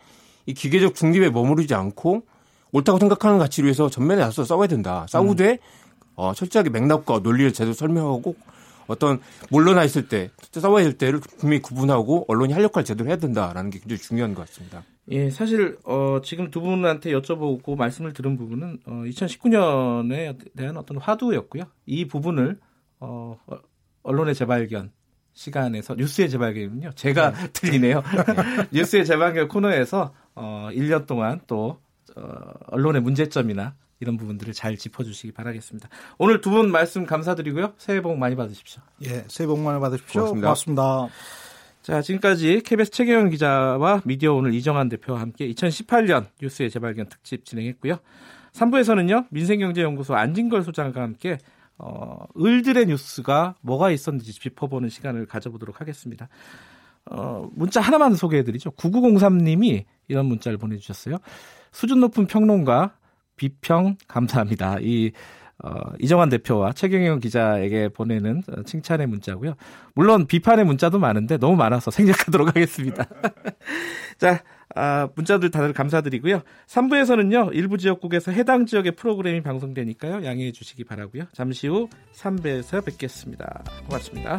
이 0.46 0.52
기계적 0.54 0.94
중립에 0.94 1.30
머무르지 1.30 1.74
않고 1.74 2.22
옳다고 2.72 2.98
생각하는 2.98 3.38
가치를 3.38 3.66
위해서 3.68 3.88
전면에 3.88 4.20
나서 4.22 4.44
싸워야 4.44 4.66
된다. 4.66 5.06
싸우되 5.08 5.58
어, 6.16 6.32
철저하게 6.34 6.70
맥락과 6.70 7.20
논리를 7.20 7.52
제대로 7.52 7.72
설명하고 7.72 8.34
어떤 8.86 9.20
물러나 9.50 9.84
있을 9.84 10.08
때 10.08 10.30
싸워야 10.52 10.84
될 10.84 10.98
때를 10.98 11.20
분명히 11.38 11.60
구분하고 11.62 12.24
언론이 12.28 12.52
할 12.52 12.62
역할을 12.62 12.84
제대로 12.84 13.08
해야 13.08 13.16
된다라는 13.16 13.70
게 13.70 13.78
굉장히 13.78 14.00
중요한 14.00 14.34
것 14.34 14.46
같습니다. 14.46 14.84
예, 15.10 15.28
사실 15.30 15.76
어, 15.84 16.20
지금 16.22 16.50
두 16.50 16.60
분한테 16.60 17.12
여쭤보고 17.12 17.76
말씀을 17.76 18.12
들은 18.12 18.36
부분은 18.36 18.78
어, 18.86 18.90
2019년에 19.06 20.56
대한 20.56 20.76
어떤 20.76 20.96
화두였고요. 20.96 21.64
이 21.86 22.06
부분을 22.06 22.58
어, 23.00 23.38
어, 23.46 23.58
언론의 24.02 24.34
재발견 24.34 24.92
시간에서 25.34 25.94
뉴스의 25.96 26.30
재발견은요. 26.30 26.92
제가 26.94 27.32
틀리네요. 27.52 28.02
뉴스의 28.72 29.04
재발견 29.04 29.48
코너에서 29.48 30.14
어, 30.34 30.68
1년 30.72 31.06
동안 31.06 31.40
또 31.46 31.80
어, 32.16 32.52
언론의 32.68 33.02
문제점이나 33.02 33.74
이런 34.04 34.16
부분들을 34.18 34.52
잘 34.54 34.76
짚어주시기 34.76 35.32
바라겠습니다. 35.32 35.88
오늘 36.18 36.40
두 36.40 36.50
분 36.50 36.70
말씀 36.70 37.06
감사드리고요. 37.06 37.72
새해 37.78 38.00
복 38.02 38.16
많이 38.18 38.36
받으십시오. 38.36 38.82
예, 39.06 39.24
새해 39.28 39.46
복 39.48 39.58
많이 39.60 39.80
받으십시오. 39.80 40.20
고맙습니다. 40.36 40.46
고맙습니다. 40.46 41.08
자, 41.82 42.00
지금까지 42.02 42.62
KBS 42.64 42.90
최경영 42.92 43.30
기자와 43.30 44.02
미디어 44.04 44.34
오늘 44.34 44.54
이정환 44.54 44.88
대표와 44.88 45.20
함께 45.20 45.48
2018년 45.52 46.26
뉴스의 46.40 46.70
재발견 46.70 47.08
특집 47.08 47.44
진행했고요. 47.44 47.98
3부에서는요, 48.52 49.26
민생경제연구소 49.30 50.14
안진걸 50.14 50.62
소장과 50.62 51.02
함께 51.02 51.38
어, 51.76 52.24
을들의 52.40 52.86
뉴스가 52.86 53.56
뭐가 53.62 53.90
있었는지 53.90 54.32
짚어보는 54.32 54.88
시간을 54.90 55.26
가져보도록 55.26 55.80
하겠습니다. 55.80 56.28
어, 57.10 57.50
문자 57.52 57.80
하나만 57.80 58.14
소개해드리죠. 58.14 58.70
9903님이 58.72 59.84
이런 60.08 60.26
문자를 60.26 60.56
보내주셨어요. 60.56 61.16
수준 61.72 62.00
높은 62.00 62.26
평론가 62.26 62.94
비평 63.36 63.96
감사합니다. 64.08 64.78
이 64.80 65.12
어, 65.62 65.70
이정환 66.00 66.28
대표와 66.28 66.72
최경영 66.72 67.20
기자에게 67.20 67.88
보내는 67.88 68.42
어, 68.50 68.62
칭찬의 68.64 69.06
문자고요. 69.06 69.54
물론 69.94 70.26
비판의 70.26 70.64
문자도 70.64 70.98
많은데 70.98 71.38
너무 71.38 71.56
많아서 71.56 71.90
생략하도록 71.90 72.48
하겠습니다. 72.48 73.06
자, 74.18 74.42
아, 74.74 75.08
문자들 75.14 75.50
다들 75.50 75.72
감사드리고요. 75.72 76.42
3부에서는요, 76.66 77.50
일부 77.54 77.78
지역국에서 77.78 78.32
해당 78.32 78.66
지역의 78.66 78.92
프로그램이 78.92 79.42
방송되니까요, 79.42 80.24
양해해 80.24 80.50
주시기 80.50 80.84
바라고요. 80.84 81.24
잠시 81.32 81.68
후 81.68 81.88
3부에서 82.14 82.84
뵙겠습니다. 82.84 83.64
고맙습니다. 83.86 84.38